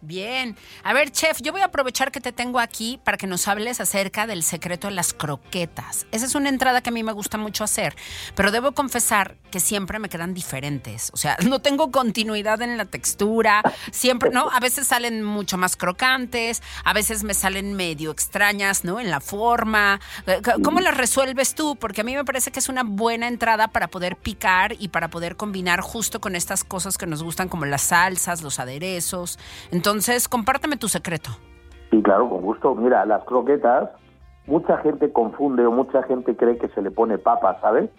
Bien. 0.00 0.56
A 0.82 0.92
ver, 0.92 1.10
chef, 1.10 1.40
yo 1.40 1.52
voy 1.52 1.62
a 1.62 1.66
aprovechar 1.66 2.12
que 2.12 2.20
te 2.20 2.32
tengo 2.32 2.60
aquí 2.60 3.00
para 3.02 3.16
que 3.16 3.26
nos 3.26 3.48
hables 3.48 3.80
acerca 3.80 4.26
del 4.26 4.42
secreto 4.42 4.88
de 4.88 4.94
las 4.94 5.12
croquetas. 5.12 6.06
Esa 6.12 6.26
es 6.26 6.34
una 6.34 6.48
entrada 6.48 6.82
que 6.82 6.90
a 6.90 6.92
mí 6.92 7.02
me 7.02 7.12
gusta 7.12 7.38
mucho 7.38 7.64
hacer, 7.64 7.96
pero 8.34 8.50
debo 8.50 8.72
confesar 8.72 9.36
que 9.50 9.60
siempre 9.60 9.98
me 9.98 10.08
quedan 10.08 10.34
diferentes. 10.34 11.10
O 11.14 11.16
sea, 11.16 11.36
no 11.48 11.60
tengo 11.60 11.90
continuidad 11.90 12.60
en 12.62 12.76
la 12.76 12.84
textura, 12.84 13.62
siempre, 13.90 14.30
¿no? 14.30 14.50
A 14.50 14.60
veces 14.60 14.86
salen 14.86 15.22
mucho 15.22 15.56
más 15.56 15.76
crocantes, 15.76 16.62
a 16.84 16.92
veces 16.92 17.24
me 17.24 17.34
salen 17.34 17.74
medio 17.74 18.10
extrañas, 18.10 18.84
¿no? 18.84 19.00
En 19.00 19.10
la 19.10 19.20
forma. 19.20 20.00
Eh, 20.26 20.40
¿Cómo 20.62 20.80
las 20.80 20.96
resuelves 20.96 21.54
tú? 21.54 21.76
Porque 21.76 22.02
a 22.02 22.04
mí 22.04 22.14
me 22.14 22.24
parece 22.24 22.50
que 22.50 22.58
es 22.58 22.68
una 22.68 22.82
buena 22.84 23.28
entrada 23.28 23.68
para 23.68 23.88
poder 23.88 24.16
picar 24.16 24.76
y 24.78 24.88
para 24.88 25.08
poder 25.08 25.36
combinar 25.36 25.80
justo 25.80 26.20
con 26.20 26.36
estas 26.36 26.64
cosas 26.64 26.98
que 26.98 27.06
nos 27.06 27.22
gustan 27.22 27.48
como 27.48 27.64
las 27.64 27.82
salsas, 27.82 28.42
los 28.42 28.58
aderezos. 28.58 29.38
Entonces, 29.70 29.85
compárteme 30.28 30.76
tu 30.76 30.88
secreto. 30.88 31.30
Sí, 31.90 32.02
claro, 32.02 32.28
con 32.28 32.42
gusto. 32.42 32.74
Mira, 32.74 33.06
las 33.06 33.24
croquetas, 33.24 33.90
mucha 34.46 34.78
gente 34.78 35.12
confunde 35.12 35.64
o 35.64 35.70
mucha 35.70 36.02
gente 36.04 36.36
cree 36.36 36.58
que 36.58 36.68
se 36.68 36.82
le 36.82 36.90
pone 36.90 37.18
papas, 37.18 37.60
¿sabes? 37.60 37.90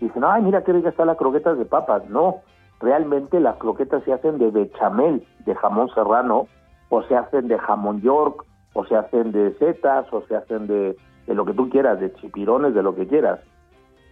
Dicen, 0.00 0.24
ay, 0.24 0.42
mira 0.42 0.64
qué 0.64 0.72
rica 0.72 0.88
están 0.88 1.06
las 1.06 1.16
croquetas 1.16 1.56
de 1.58 1.64
papas. 1.64 2.08
No, 2.08 2.40
realmente 2.80 3.40
las 3.40 3.56
croquetas 3.56 4.02
se 4.04 4.12
hacen 4.12 4.38
de 4.38 4.50
bechamel, 4.50 5.26
de 5.46 5.54
jamón 5.54 5.88
serrano, 5.94 6.48
o 6.88 7.02
se 7.02 7.16
hacen 7.16 7.48
de 7.48 7.58
jamón 7.58 8.00
york, 8.00 8.44
o 8.72 8.84
se 8.86 8.96
hacen 8.96 9.32
de 9.32 9.54
setas, 9.58 10.12
o 10.12 10.22
se 10.22 10.34
hacen 10.34 10.66
de, 10.66 10.96
de 11.26 11.34
lo 11.34 11.44
que 11.44 11.52
tú 11.52 11.68
quieras, 11.70 12.00
de 12.00 12.12
chipirones, 12.14 12.74
de 12.74 12.82
lo 12.82 12.94
que 12.94 13.06
quieras. 13.06 13.40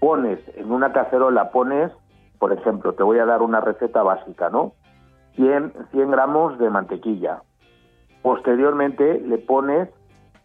Pones 0.00 0.38
en 0.56 0.70
una 0.70 0.92
cacerola, 0.92 1.50
pones, 1.50 1.90
por 2.38 2.52
ejemplo, 2.52 2.92
te 2.94 3.02
voy 3.02 3.18
a 3.18 3.26
dar 3.26 3.42
una 3.42 3.60
receta 3.60 4.02
básica, 4.02 4.50
¿no? 4.50 4.74
100, 5.36 5.72
100 5.92 6.10
gramos 6.10 6.58
de 6.58 6.70
mantequilla. 6.70 7.42
Posteriormente 8.22 9.20
le 9.20 9.38
pones 9.38 9.88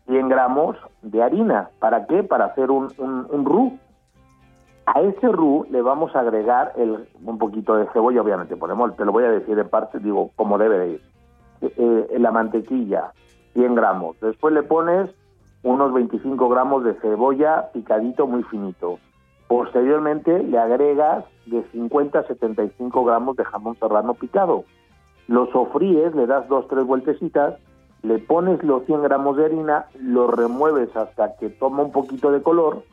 100 0.07 0.29
gramos 0.29 0.77
de 1.01 1.23
harina. 1.23 1.69
¿Para 1.79 2.05
qué? 2.05 2.23
Para 2.23 2.45
hacer 2.45 2.69
un, 2.69 2.93
un, 2.97 3.45
roux. 3.45 3.73
A 4.85 5.01
ese 5.01 5.27
roux 5.29 5.65
le 5.71 5.81
vamos 5.81 6.15
a 6.15 6.19
agregar 6.19 6.73
el, 6.75 7.07
un 7.23 7.37
poquito 7.37 7.75
de 7.75 7.87
cebolla, 7.93 8.21
obviamente 8.21 8.57
ponemos, 8.57 8.95
te 8.97 9.05
lo 9.05 9.11
voy 9.11 9.23
a 9.23 9.31
decir 9.31 9.57
en 9.57 9.69
parte, 9.69 9.99
digo, 9.99 10.31
como 10.35 10.57
debe 10.57 10.77
de 10.77 10.89
ir. 10.89 11.01
Eh, 11.61 12.17
la 12.19 12.31
mantequilla, 12.31 13.11
100 13.53 13.75
gramos. 13.75 14.19
Después 14.19 14.53
le 14.53 14.63
pones 14.63 15.09
unos 15.63 15.93
25 15.93 16.49
gramos 16.49 16.83
de 16.83 16.95
cebolla 16.95 17.69
picadito 17.71 18.27
muy 18.27 18.43
finito. 18.43 18.99
Posteriormente 19.47 20.43
le 20.43 20.57
agregas 20.57 21.23
de 21.45 21.63
50 21.71 22.19
a 22.19 22.23
75 22.23 23.05
gramos 23.05 23.35
de 23.37 23.45
jamón 23.45 23.75
serrano 23.79 24.13
picado 24.15 24.65
lo 25.31 25.47
sofríes, 25.51 26.13
le 26.13 26.27
das 26.27 26.47
dos, 26.47 26.67
tres 26.67 26.85
vueltecitas 26.85 27.55
le 28.03 28.17
pones 28.17 28.63
los 28.63 28.83
100 28.85 29.03
gramos 29.03 29.37
de 29.37 29.45
harina, 29.45 29.85
lo 29.99 30.27
remueves 30.27 30.95
hasta 30.95 31.35
que 31.35 31.49
toma 31.49 31.83
un 31.83 31.91
poquito 31.91 32.31
de 32.31 32.41
color 32.41 32.83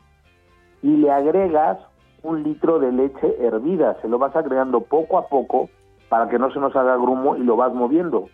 y 0.83 0.97
le 0.97 1.11
agregas 1.11 1.79
un 2.21 2.43
litro 2.43 2.79
de 2.79 2.91
leche 2.91 3.35
hervida. 3.39 3.97
Se 4.01 4.07
lo 4.07 4.19
vas 4.19 4.35
agregando 4.35 4.81
poco 4.81 5.17
a 5.17 5.27
poco 5.27 5.69
para 6.09 6.29
que 6.29 6.37
no 6.37 6.51
se 6.51 6.59
nos 6.59 6.75
haga 6.75 6.95
grumo 6.95 7.35
y 7.35 7.43
lo 7.43 7.55
vas 7.55 7.73
moviendo. 7.73 8.27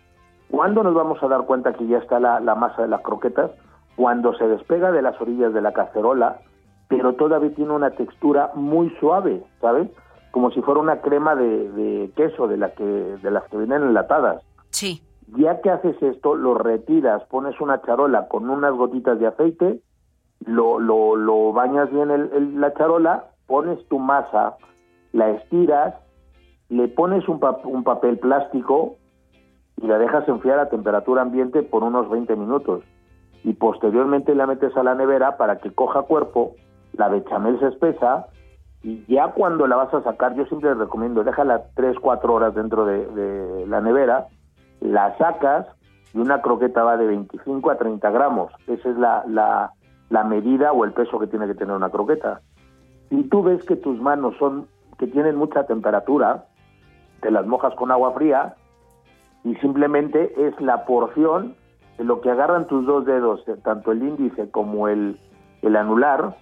¿Cuándo 0.50 0.82
nos 0.82 0.94
vamos 0.94 1.22
a 1.22 1.28
dar 1.28 1.46
cuenta 1.46 1.72
que 1.72 1.86
ya 1.86 1.98
está 1.98 2.20
la, 2.20 2.54
masa 2.54 2.82
de 2.82 2.88
las 2.88 3.00
croquetas? 3.00 3.50
Cuando 3.96 4.34
se 4.34 4.46
despega 4.46 4.92
de 4.92 5.02
las 5.02 5.18
orillas 5.20 5.54
de 5.54 5.62
la 5.62 5.72
cacerola, 5.72 6.40
pero 6.88 7.14
todavía 7.14 7.54
tiene 7.54 7.72
una 7.72 7.90
textura 7.90 8.50
muy 8.54 8.90
suave, 9.00 9.42
¿sabes? 9.60 9.88
Como 10.36 10.50
si 10.50 10.60
fuera 10.60 10.80
una 10.80 11.00
crema 11.00 11.34
de, 11.34 12.10
queso 12.14 12.46
de, 12.46 12.58
la 12.58 12.74
que, 12.74 12.84
de 12.84 13.30
las 13.30 13.44
que 13.44 13.56
vienen 13.56 13.84
enlatadas. 13.84 14.42
Sí. 14.68 15.02
Ya 15.28 15.62
que 15.62 15.70
haces 15.70 15.96
esto, 16.02 16.34
lo 16.34 16.52
retiras, 16.52 17.24
pones 17.30 17.58
una 17.58 17.80
charola 17.80 18.28
con 18.28 18.50
unas 18.50 18.74
gotitas 18.74 19.18
de 19.18 19.28
aceite, 19.28 19.80
lo, 20.44 20.78
lo, 20.78 21.16
lo 21.16 21.54
bañas 21.54 21.90
bien 21.90 22.10
el, 22.10 22.60
la 22.60 22.74
charola, 22.74 23.30
pones 23.46 23.82
tu 23.88 23.98
masa, 23.98 24.58
la 25.12 25.30
estiras, 25.30 25.94
le 26.68 26.88
pones 26.88 27.26
un, 27.30 27.40
un 27.64 27.82
papel 27.82 28.18
plástico 28.18 28.96
y 29.80 29.86
la 29.86 29.96
dejas 29.96 30.28
enfriar 30.28 30.58
a 30.58 30.68
temperatura 30.68 31.22
ambiente 31.22 31.62
por 31.62 31.82
unos 31.82 32.10
20 32.10 32.36
minutos. 32.36 32.82
Y 33.42 33.54
posteriormente 33.54 34.34
la 34.34 34.46
metes 34.46 34.76
a 34.76 34.82
la 34.82 34.94
nevera 34.94 35.38
para 35.38 35.60
que 35.60 35.72
coja 35.72 36.02
cuerpo, 36.02 36.52
la 36.92 37.08
bechamel 37.08 37.58
se 37.58 37.68
espesa 37.68 38.26
y 38.86 39.04
ya 39.08 39.32
cuando 39.32 39.66
la 39.66 39.74
vas 39.74 39.92
a 39.92 40.02
sacar, 40.04 40.36
yo 40.36 40.46
siempre 40.46 40.72
recomiendo, 40.72 41.24
déjala 41.24 41.64
3, 41.74 41.96
4 42.00 42.32
horas 42.32 42.54
dentro 42.54 42.86
de, 42.86 43.66
la 43.66 43.80
nevera, 43.80 44.28
la 44.80 45.18
sacas 45.18 45.66
y 46.14 46.18
una 46.18 46.40
croqueta 46.40 46.84
va 46.84 46.96
de 46.96 47.08
25 47.08 47.68
a 47.68 47.78
30 47.78 48.08
gramos. 48.10 48.52
Esa 48.68 48.88
es 48.88 48.96
la, 48.96 49.24
la, 50.08 50.22
medida 50.22 50.70
o 50.70 50.84
el 50.84 50.92
peso 50.92 51.18
que 51.18 51.26
tiene 51.26 51.48
que 51.48 51.56
tener 51.56 51.74
una 51.74 51.90
croqueta. 51.90 52.42
Si 53.08 53.24
tú 53.24 53.42
ves 53.42 53.64
que 53.64 53.74
tus 53.74 54.00
manos 54.00 54.36
son 54.38 54.68
que 55.00 55.08
tienen 55.08 55.34
mucha 55.34 55.66
temperatura, 55.66 56.44
te 57.22 57.32
las 57.32 57.44
mojas 57.44 57.74
con 57.74 57.90
agua 57.90 58.12
fría 58.12 58.54
y 59.42 59.56
simplemente 59.56 60.32
es 60.46 60.60
la 60.60 60.84
porción 60.84 61.56
de 61.98 62.04
lo 62.04 62.20
que 62.20 62.30
agarran 62.30 62.68
tus 62.68 62.86
dos 62.86 63.04
dedos, 63.04 63.42
tanto 63.64 63.90
el 63.90 64.04
índice 64.04 64.48
como 64.52 64.86
el, 64.86 65.18
el 65.62 65.74
anular, 65.74 66.36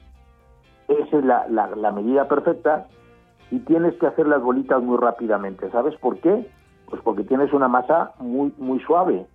esa 0.89 1.19
es 1.19 1.25
la, 1.25 1.47
la, 1.49 1.93
medida 1.93 2.29
perfecta 2.29 2.87
y 3.51 3.61
tienes 3.61 3.95
que 3.95 4.07
hacer 4.07 4.27
las 4.27 4.43
bolitas 4.43 4.83
muy 4.83 4.97
rápidamente. 4.99 5.71
¿Sabes 5.71 5.95
por 5.97 6.19
qué? 6.19 6.49
Pues 6.89 7.01
porque 7.03 7.25
tienes 7.25 7.53
una 7.53 7.69
masa 7.69 8.13
muy, 8.19 8.53
muy 8.59 8.81
suave. 8.81 9.27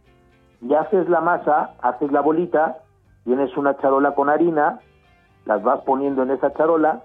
Y 0.61 0.73
haces 0.73 1.09
la 1.09 1.21
masa, 1.21 1.71
haces 1.81 2.11
la 2.11 2.21
bolita, 2.21 2.77
tienes 3.23 3.55
una 3.57 3.77
charola 3.77 4.13
con 4.13 4.29
harina, 4.29 4.79
las 5.45 5.63
vas 5.63 5.81
poniendo 5.81 6.23
en 6.23 6.31
esa 6.31 6.53
charola 6.53 7.03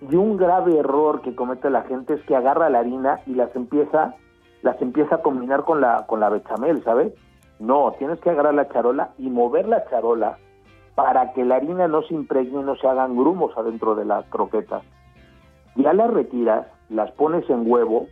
y 0.00 0.16
un 0.16 0.36
grave 0.36 0.78
error 0.78 1.20
que 1.20 1.34
comete 1.34 1.68
la 1.68 1.82
gente 1.82 2.14
es 2.14 2.22
que 2.22 2.36
agarra 2.36 2.70
la 2.70 2.78
harina 2.78 3.20
y 3.26 3.34
las 3.34 3.54
empieza 3.54 4.14
las 4.62 4.80
empieza 4.82 5.16
a 5.16 5.22
combinar 5.22 5.64
con 5.64 5.80
la, 5.80 6.04
con 6.06 6.20
la 6.20 6.28
bechamel, 6.28 6.82
¿sabes? 6.84 7.14
No, 7.58 7.94
tienes 7.98 8.20
que 8.20 8.30
agarrar 8.30 8.54
la 8.54 8.68
charola 8.68 9.10
y 9.16 9.30
mover 9.30 9.66
la 9.66 9.84
charola 9.88 10.38
para 10.94 11.32
que 11.32 11.44
la 11.44 11.56
harina 11.56 11.88
no 11.88 12.02
se 12.02 12.14
impregne 12.14 12.60
y 12.60 12.64
no 12.64 12.76
se 12.76 12.86
hagan 12.86 13.16
grumos 13.16 13.56
adentro 13.56 13.94
de 13.94 14.04
las 14.04 14.24
croquetas. 14.26 14.82
Ya 15.76 15.92
las 15.92 16.10
retiras, 16.10 16.66
las 16.88 17.10
pones 17.12 17.48
en 17.48 17.70
huevo, 17.70 18.06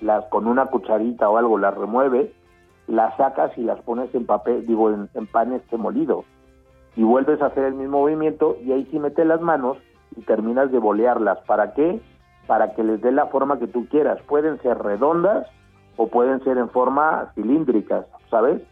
las 0.00 0.24
con 0.26 0.46
una 0.46 0.66
cucharita 0.66 1.28
o 1.30 1.36
algo 1.36 1.58
las 1.58 1.76
remueves, 1.76 2.30
las 2.86 3.16
sacas 3.16 3.56
y 3.56 3.62
las 3.62 3.80
pones 3.82 4.14
en 4.14 4.26
papel, 4.26 4.66
digo, 4.66 4.90
en, 4.90 5.08
en 5.14 5.26
pan 5.26 5.52
este 5.52 5.76
molido. 5.76 6.24
Y 6.96 7.04
vuelves 7.04 7.40
a 7.40 7.46
hacer 7.46 7.64
el 7.64 7.74
mismo 7.74 8.00
movimiento 8.00 8.56
y 8.64 8.72
ahí 8.72 8.86
sí 8.90 8.98
metes 8.98 9.26
las 9.26 9.40
manos 9.40 9.78
y 10.16 10.22
terminas 10.22 10.72
de 10.72 10.78
bolearlas. 10.78 11.38
¿Para 11.46 11.74
qué? 11.74 12.00
Para 12.46 12.74
que 12.74 12.82
les 12.82 13.00
dé 13.00 13.12
la 13.12 13.26
forma 13.26 13.58
que 13.58 13.68
tú 13.68 13.86
quieras. 13.88 14.20
Pueden 14.26 14.60
ser 14.62 14.78
redondas 14.78 15.46
o 15.96 16.08
pueden 16.08 16.42
ser 16.44 16.58
en 16.58 16.70
forma 16.70 17.30
cilíndricas, 17.34 18.06
¿sabes? 18.30 18.62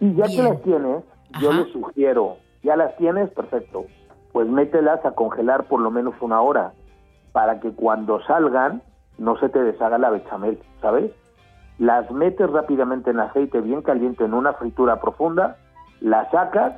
Y 0.00 0.14
ya 0.14 0.26
que 0.26 0.42
las 0.42 0.60
tienes, 0.62 1.04
yo 1.40 1.52
les 1.52 1.72
sugiero, 1.72 2.36
ya 2.62 2.76
las 2.76 2.96
tienes, 2.96 3.30
perfecto, 3.30 3.86
pues 4.32 4.48
mételas 4.48 5.04
a 5.04 5.12
congelar 5.12 5.64
por 5.64 5.80
lo 5.80 5.90
menos 5.90 6.14
una 6.20 6.40
hora 6.40 6.72
para 7.32 7.60
que 7.60 7.72
cuando 7.72 8.22
salgan 8.22 8.82
no 9.18 9.38
se 9.38 9.48
te 9.48 9.62
deshaga 9.62 9.98
la 9.98 10.10
bechamel, 10.10 10.58
¿sabes? 10.80 11.10
Las 11.78 12.10
metes 12.10 12.50
rápidamente 12.50 13.10
en 13.10 13.20
aceite 13.20 13.60
bien 13.60 13.82
caliente 13.82 14.24
en 14.24 14.34
una 14.34 14.54
fritura 14.54 15.00
profunda, 15.00 15.56
las 16.00 16.30
sacas, 16.30 16.74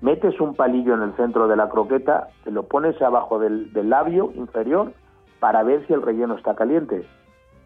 metes 0.00 0.40
un 0.40 0.54
palillo 0.54 0.94
en 0.94 1.02
el 1.02 1.16
centro 1.16 1.48
de 1.48 1.56
la 1.56 1.68
croqueta, 1.68 2.28
te 2.44 2.50
lo 2.50 2.64
pones 2.64 3.00
abajo 3.00 3.38
del, 3.38 3.72
del 3.72 3.90
labio 3.90 4.32
inferior 4.34 4.92
para 5.40 5.62
ver 5.62 5.86
si 5.86 5.92
el 5.92 6.02
relleno 6.02 6.34
está 6.36 6.54
caliente. 6.54 7.06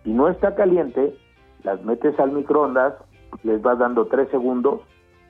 Si 0.05 0.13
no 0.13 0.29
está 0.29 0.55
caliente, 0.55 1.17
las 1.63 1.83
metes 1.83 2.19
al 2.21 2.33
microondas, 2.33 2.95
les 3.43 3.61
vas 3.61 3.79
dando 3.79 4.07
tres 4.07 4.29
segundos 4.31 4.81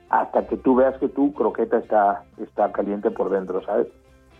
hasta 0.09 0.47
que 0.47 0.57
tú 0.57 0.75
veas 0.75 0.97
que 0.99 1.09
tu 1.09 1.33
croqueta 1.33 1.77
está, 1.77 2.23
está 2.37 2.71
caliente 2.71 3.11
por 3.11 3.29
dentro, 3.29 3.61
¿sabes? 3.63 3.87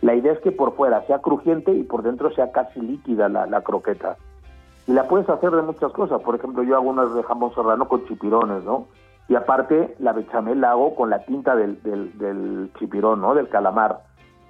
La 0.01 0.15
idea 0.15 0.34
es 0.34 0.39
que 0.39 0.51
por 0.51 0.76
fuera 0.76 1.05
sea 1.07 1.20
crujiente 1.20 1.72
y 1.72 1.84
por 1.84 2.03
dentro 2.03 2.32
sea 2.32 2.51
casi 2.51 2.80
líquida 2.80 3.30
la, 3.30 3.45
la 3.47 3.61
croqueta. 3.61 4.18
Y 4.86 4.93
la 4.93 5.07
puedes 5.07 5.30
hacer 5.30 5.51
de 5.51 5.61
muchas 5.63 5.91
cosas. 5.91 6.22
Por 6.22 6.36
ejemplo, 6.36 6.63
yo 6.63 6.76
hago 6.76 6.89
unas 6.89 7.13
de 7.13 7.24
jamón 7.24 7.53
serrano 7.53 7.88
con 7.88 8.05
chipirones, 8.05 8.63
¿no? 8.63 8.88
Y 9.28 9.36
aparte, 9.36 9.95
la 9.99 10.13
bechamel 10.13 10.61
la 10.61 10.72
hago 10.72 10.95
con 10.95 11.09
la 11.09 11.26
tinta 11.26 11.55
del, 11.55 11.82
del, 11.84 12.18
del 12.18 12.72
chipirón, 12.80 13.20
¿no? 13.20 13.34
Del 13.34 13.49
calamar. 13.49 14.03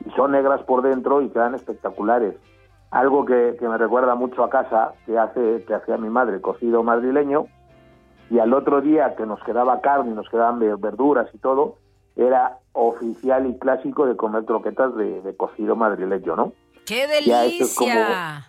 Y 0.05 0.11
son 0.11 0.33
negras 0.33 0.61
por 0.63 0.83
dentro 0.83 1.21
y 1.21 1.29
quedan 1.29 1.55
espectaculares 1.55 2.35
algo 2.91 3.25
que, 3.25 3.57
me 3.61 3.77
recuerda 3.77 4.15
mucho 4.15 4.43
a 4.43 4.49
casa 4.49 4.93
que 5.05 5.17
hace 5.17 5.63
que 5.65 5.73
hacía 5.73 5.97
mi 5.97 6.09
madre 6.09 6.41
cocido 6.41 6.83
madrileño 6.83 7.45
y 8.29 8.39
al 8.39 8.53
otro 8.53 8.81
día 8.81 9.15
que 9.15 9.25
nos 9.25 9.41
quedaba 9.43 9.81
carne 9.81 10.11
y 10.11 10.13
nos 10.13 10.29
quedaban 10.29 10.59
verduras 10.59 11.27
y 11.33 11.37
todo 11.37 11.75
era 12.15 12.57
oficial 12.73 13.45
y 13.47 13.57
clásico 13.57 14.05
de 14.05 14.15
comer 14.15 14.45
croquetas 14.45 14.95
de, 14.95 15.35
cocido 15.37 15.75
madrileño 15.75 16.35
no 16.35 16.53
qué 16.85 17.07
delicia 17.07 18.45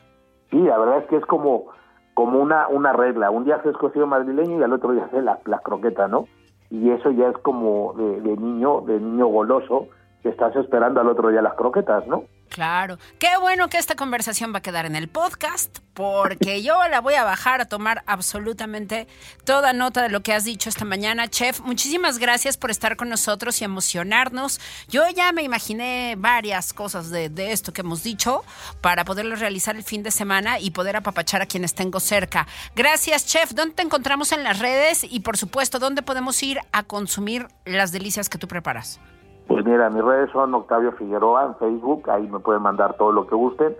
sí 0.50 0.58
la 0.58 0.78
verdad 0.78 0.98
es 0.98 1.06
que 1.06 1.16
es 1.16 1.26
como 1.26 1.66
como 2.14 2.40
una 2.40 2.66
una 2.66 2.92
regla. 2.92 3.30
Un 3.30 3.44
día 3.44 3.56
haces 3.56 3.76
cocido 3.76 4.08
madrileño 4.08 4.58
y 4.58 4.62
al 4.64 4.72
otro 4.72 4.92
día 4.92 5.04
haces 5.04 5.22
las 5.22 5.38
la 5.46 5.60
croquetas 5.60 6.10
no 6.10 6.26
y 6.68 6.90
eso 6.90 7.10
ya 7.12 7.28
es 7.28 7.38
como 7.38 7.94
de, 7.94 8.20
de 8.20 8.36
niño 8.36 8.80
de 8.80 8.98
niño 8.98 9.26
goloso 9.26 9.86
que 10.22 10.30
estás 10.30 10.56
esperando 10.56 11.00
al 11.00 11.08
otro 11.08 11.28
día 11.28 11.42
las 11.42 11.54
croquetas 11.54 12.06
no 12.08 12.24
Claro. 12.48 12.98
Qué 13.18 13.36
bueno 13.40 13.68
que 13.68 13.78
esta 13.78 13.94
conversación 13.94 14.52
va 14.52 14.58
a 14.58 14.62
quedar 14.62 14.86
en 14.86 14.96
el 14.96 15.08
podcast, 15.08 15.78
porque 15.94 16.62
yo 16.62 16.76
la 16.88 17.00
voy 17.00 17.14
a 17.14 17.24
bajar 17.24 17.60
a 17.60 17.66
tomar 17.66 18.02
absolutamente 18.06 19.06
toda 19.44 19.72
nota 19.72 20.02
de 20.02 20.08
lo 20.08 20.22
que 20.22 20.32
has 20.32 20.44
dicho 20.44 20.68
esta 20.68 20.84
mañana. 20.84 21.28
Chef, 21.28 21.60
muchísimas 21.60 22.18
gracias 22.18 22.56
por 22.56 22.70
estar 22.70 22.96
con 22.96 23.08
nosotros 23.08 23.60
y 23.60 23.64
emocionarnos. 23.64 24.60
Yo 24.88 25.08
ya 25.10 25.32
me 25.32 25.42
imaginé 25.42 26.14
varias 26.16 26.72
cosas 26.72 27.10
de, 27.10 27.28
esto 27.52 27.72
que 27.72 27.82
hemos 27.82 28.02
dicho 28.02 28.44
para 28.80 29.04
poderlo 29.04 29.36
realizar 29.36 29.76
el 29.76 29.84
fin 29.84 30.02
de 30.02 30.10
semana 30.10 30.58
y 30.58 30.70
poder 30.70 30.96
apapachar 30.96 31.42
a 31.42 31.46
quienes 31.46 31.74
tengo 31.74 32.00
cerca. 32.00 32.46
Gracias, 32.74 33.26
Chef. 33.26 33.52
¿Dónde 33.52 33.74
te 33.74 33.82
encontramos 33.82 34.32
en 34.32 34.42
las 34.42 34.58
redes? 34.58 35.04
Y 35.04 35.20
por 35.20 35.36
supuesto, 35.36 35.78
¿dónde 35.78 36.02
podemos 36.02 36.42
ir 36.42 36.60
a 36.72 36.82
consumir 36.82 37.48
las 37.64 37.92
delicias 37.92 38.28
que 38.28 38.38
tú 38.38 38.48
preparas? 38.48 39.00
Pues 39.48 39.64
mira, 39.64 39.88
mis 39.88 40.04
redes 40.04 40.30
son 40.30 40.54
Octavio 40.54 40.92
Figueroa 40.92 41.46
en 41.46 41.56
Facebook, 41.56 42.08
ahí 42.10 42.28
me 42.28 42.38
pueden 42.38 42.62
mandar 42.62 42.96
todo 42.98 43.12
lo 43.12 43.26
que 43.26 43.34
gusten. 43.34 43.74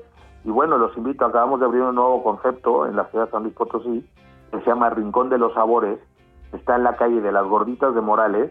Y 0.45 0.51
bueno, 0.51 0.79
los 0.79 0.97
invito, 0.97 1.27
acabamos 1.27 1.61
de 1.61 1.67
abrir 1.67 1.83
un 1.83 1.95
nuevo 1.95 2.25
concepto 2.25 2.87
en 2.87 2.97
la 2.97 3.05
ciudad 3.07 3.27
de 3.27 3.31
San 3.31 3.43
Luis 3.43 3.55
Potosí, 3.55 4.09
que 4.51 4.61
se 4.61 4.67
llama 4.67 4.89
Rincón 4.89 5.29
de 5.29 5.37
los 5.37 5.53
Sabores, 5.53 5.99
está 6.55 6.77
en 6.77 6.85
la 6.85 6.97
calle 6.97 7.21
de 7.21 7.31
las 7.31 7.45
Gorditas 7.47 7.95
de 7.95 8.01
Morales, 8.01 8.51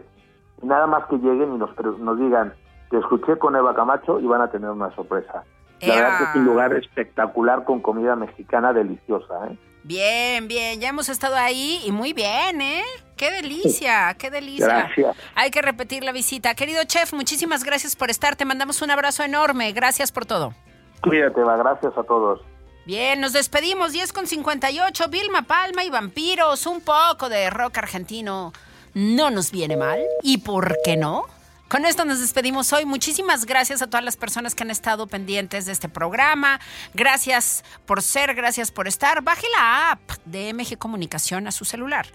y 0.62 0.66
nada 0.66 0.86
más 0.86 1.06
que 1.06 1.18
lleguen 1.18 1.54
y 1.54 1.58
nos, 1.58 1.70
nos 1.98 2.18
digan, 2.18 2.54
te 2.88 2.98
escuché 2.98 3.36
con 3.36 3.56
Eva 3.56 3.74
Camacho 3.74 4.20
y 4.20 4.26
van 4.26 4.42
a 4.42 4.50
tener 4.50 4.70
una 4.70 4.94
sorpresa. 4.94 5.42
La 5.80 5.94
verdad 5.94 6.18
que 6.18 6.24
es 6.24 6.36
un 6.36 6.44
lugar 6.44 6.72
espectacular 6.74 7.64
con 7.64 7.80
comida 7.80 8.14
mexicana 8.14 8.72
deliciosa. 8.72 9.48
¿eh? 9.48 9.58
Bien, 9.84 10.48
bien, 10.48 10.80
ya 10.80 10.88
hemos 10.88 11.08
estado 11.08 11.36
ahí 11.36 11.80
y 11.84 11.92
muy 11.92 12.12
bien, 12.12 12.60
¿eh? 12.60 12.84
Qué 13.16 13.30
delicia, 13.30 14.14
qué 14.18 14.30
delicia. 14.30 14.66
Gracias. 14.66 15.16
Hay 15.34 15.50
que 15.50 15.60
repetir 15.60 16.04
la 16.04 16.12
visita. 16.12 16.54
Querido 16.54 16.84
chef, 16.84 17.12
muchísimas 17.12 17.64
gracias 17.64 17.96
por 17.96 18.10
estar. 18.10 18.36
Te 18.36 18.44
mandamos 18.44 18.80
un 18.80 18.90
abrazo 18.90 19.24
enorme. 19.24 19.72
Gracias 19.72 20.12
por 20.12 20.24
todo. 20.24 20.54
Cuídate, 21.02 21.42
va. 21.42 21.56
Gracias 21.56 21.92
a 21.96 22.02
todos. 22.04 22.40
Bien, 22.86 23.20
nos 23.20 23.32
despedimos. 23.32 23.92
10 23.92 24.12
con 24.12 24.26
58. 24.26 25.08
Vilma 25.08 25.42
Palma 25.42 25.84
y 25.84 25.90
Vampiros. 25.90 26.66
Un 26.66 26.80
poco 26.80 27.28
de 27.28 27.50
rock 27.50 27.78
argentino. 27.78 28.52
No 28.94 29.30
nos 29.30 29.50
viene 29.50 29.76
mal. 29.76 30.00
¿Y 30.22 30.38
por 30.38 30.76
qué 30.84 30.96
no? 30.96 31.26
Con 31.68 31.84
esto 31.84 32.06
nos 32.06 32.20
despedimos 32.20 32.72
hoy. 32.72 32.86
Muchísimas 32.86 33.44
gracias 33.44 33.82
a 33.82 33.86
todas 33.88 34.02
las 34.02 34.16
personas 34.16 34.54
que 34.54 34.62
han 34.62 34.70
estado 34.70 35.06
pendientes 35.06 35.66
de 35.66 35.72
este 35.72 35.90
programa. 35.90 36.60
Gracias 36.94 37.62
por 37.84 38.02
ser, 38.02 38.34
gracias 38.34 38.70
por 38.70 38.88
estar. 38.88 39.20
Baje 39.22 39.46
la 39.54 39.90
app 39.90 40.00
de 40.24 40.54
MG 40.54 40.78
Comunicación 40.78 41.46
a 41.46 41.52
su 41.52 41.66
celular. 41.66 42.06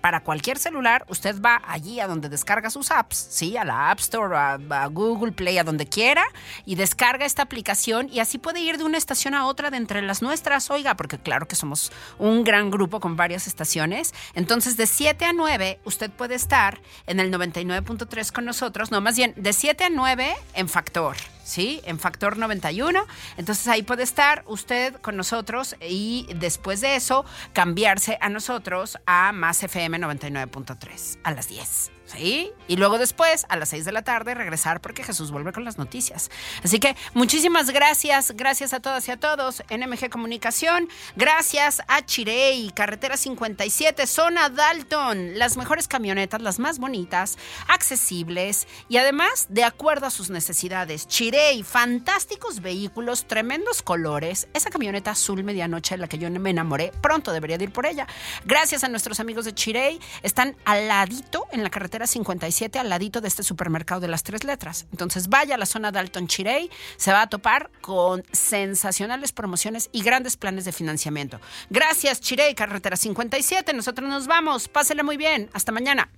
Para 0.00 0.20
cualquier 0.20 0.58
celular, 0.58 1.04
usted 1.08 1.40
va 1.40 1.62
allí 1.66 2.00
a 2.00 2.06
donde 2.06 2.28
descarga 2.28 2.70
sus 2.70 2.90
apps, 2.90 3.16
¿sí? 3.30 3.56
A 3.56 3.64
la 3.64 3.90
App 3.90 4.00
Store, 4.00 4.36
a, 4.36 4.58
a 4.70 4.86
Google 4.86 5.32
Play, 5.32 5.58
a 5.58 5.64
donde 5.64 5.86
quiera, 5.86 6.24
y 6.64 6.74
descarga 6.74 7.26
esta 7.26 7.42
aplicación 7.42 8.08
y 8.10 8.20
así 8.20 8.38
puede 8.38 8.60
ir 8.60 8.78
de 8.78 8.84
una 8.84 8.98
estación 8.98 9.34
a 9.34 9.46
otra 9.46 9.70
de 9.70 9.76
entre 9.76 10.02
las 10.02 10.22
nuestras, 10.22 10.70
oiga, 10.70 10.96
porque 10.96 11.18
claro 11.18 11.46
que 11.46 11.56
somos 11.56 11.92
un 12.18 12.44
gran 12.44 12.70
grupo 12.70 13.00
con 13.00 13.16
varias 13.16 13.46
estaciones. 13.46 14.14
Entonces, 14.34 14.76
de 14.76 14.86
7 14.86 15.24
a 15.24 15.32
9, 15.32 15.80
usted 15.84 16.10
puede 16.10 16.34
estar 16.34 16.80
en 17.06 17.20
el 17.20 17.32
99.3 17.32 18.32
con 18.32 18.44
nosotros, 18.44 18.90
no, 18.90 19.00
más 19.00 19.16
bien, 19.16 19.34
de 19.36 19.52
7 19.52 19.84
a 19.84 19.90
9 19.90 20.34
en 20.54 20.68
Factor. 20.68 21.16
¿Sí? 21.44 21.80
En 21.84 21.98
Factor 21.98 22.38
91. 22.38 23.06
Entonces 23.36 23.66
ahí 23.68 23.82
puede 23.82 24.02
estar 24.02 24.44
usted 24.46 24.94
con 24.96 25.16
nosotros 25.16 25.76
y 25.80 26.28
después 26.36 26.80
de 26.80 26.96
eso 26.96 27.24
cambiarse 27.52 28.18
a 28.20 28.28
nosotros 28.28 28.98
a 29.06 29.32
Más 29.32 29.62
FM 29.62 29.98
99.3 29.98 31.18
a 31.24 31.32
las 31.32 31.48
10. 31.48 31.99
Y 32.18 32.52
luego 32.76 32.98
después, 32.98 33.46
a 33.48 33.56
las 33.56 33.70
6 33.70 33.84
de 33.84 33.92
la 33.92 34.02
tarde, 34.02 34.34
regresar 34.34 34.80
porque 34.80 35.04
Jesús 35.04 35.30
vuelve 35.30 35.52
con 35.52 35.64
las 35.64 35.78
noticias. 35.78 36.30
Así 36.62 36.78
que 36.78 36.96
muchísimas 37.14 37.70
gracias, 37.70 38.32
gracias 38.36 38.72
a 38.72 38.80
todas 38.80 39.06
y 39.08 39.10
a 39.10 39.16
todos, 39.16 39.62
NMG 39.70 40.10
Comunicación, 40.10 40.88
gracias 41.16 41.82
a 41.88 42.04
Chirey, 42.04 42.70
Carretera 42.74 43.16
57, 43.16 44.06
Zona 44.06 44.48
Dalton, 44.48 45.38
las 45.38 45.56
mejores 45.56 45.88
camionetas, 45.88 46.40
las 46.42 46.58
más 46.58 46.78
bonitas, 46.78 47.38
accesibles 47.68 48.66
y 48.88 48.96
además 48.96 49.46
de 49.48 49.64
acuerdo 49.64 50.06
a 50.06 50.10
sus 50.10 50.30
necesidades. 50.30 51.06
Chirey, 51.06 51.62
fantásticos 51.62 52.60
vehículos, 52.60 53.26
tremendos 53.26 53.82
colores, 53.82 54.48
esa 54.54 54.70
camioneta 54.70 55.12
azul 55.12 55.44
medianoche 55.44 55.94
en 55.94 56.00
la 56.00 56.08
que 56.08 56.18
yo 56.18 56.30
me 56.30 56.50
enamoré, 56.50 56.92
pronto 57.00 57.32
debería 57.32 57.58
de 57.58 57.64
ir 57.64 57.72
por 57.72 57.86
ella. 57.86 58.06
Gracias 58.44 58.84
a 58.84 58.88
nuestros 58.88 59.20
amigos 59.20 59.44
de 59.44 59.54
Chirey, 59.54 60.00
están 60.22 60.56
al 60.64 60.88
ladito 60.88 61.46
en 61.52 61.62
la 61.62 61.70
carretera 62.00 62.06
57 62.06 62.78
al 62.78 62.88
ladito 62.88 63.20
de 63.20 63.28
este 63.28 63.42
supermercado 63.42 64.00
de 64.00 64.08
las 64.08 64.22
tres 64.22 64.44
letras. 64.44 64.86
Entonces 64.90 65.28
vaya 65.28 65.56
a 65.56 65.58
la 65.58 65.66
zona 65.66 65.92
de 65.92 65.98
Alton 65.98 66.28
Chirey, 66.28 66.70
se 66.96 67.12
va 67.12 67.22
a 67.22 67.26
topar 67.28 67.70
con 67.82 68.24
sensacionales 68.32 69.32
promociones 69.32 69.90
y 69.92 70.02
grandes 70.02 70.36
planes 70.36 70.64
de 70.64 70.72
financiamiento. 70.72 71.40
Gracias 71.68 72.20
Chirey, 72.20 72.54
carretera 72.54 72.96
57, 72.96 73.74
nosotros 73.74 74.08
nos 74.08 74.26
vamos, 74.26 74.68
pásele 74.68 75.02
muy 75.02 75.18
bien, 75.18 75.50
hasta 75.52 75.72
mañana. 75.72 76.08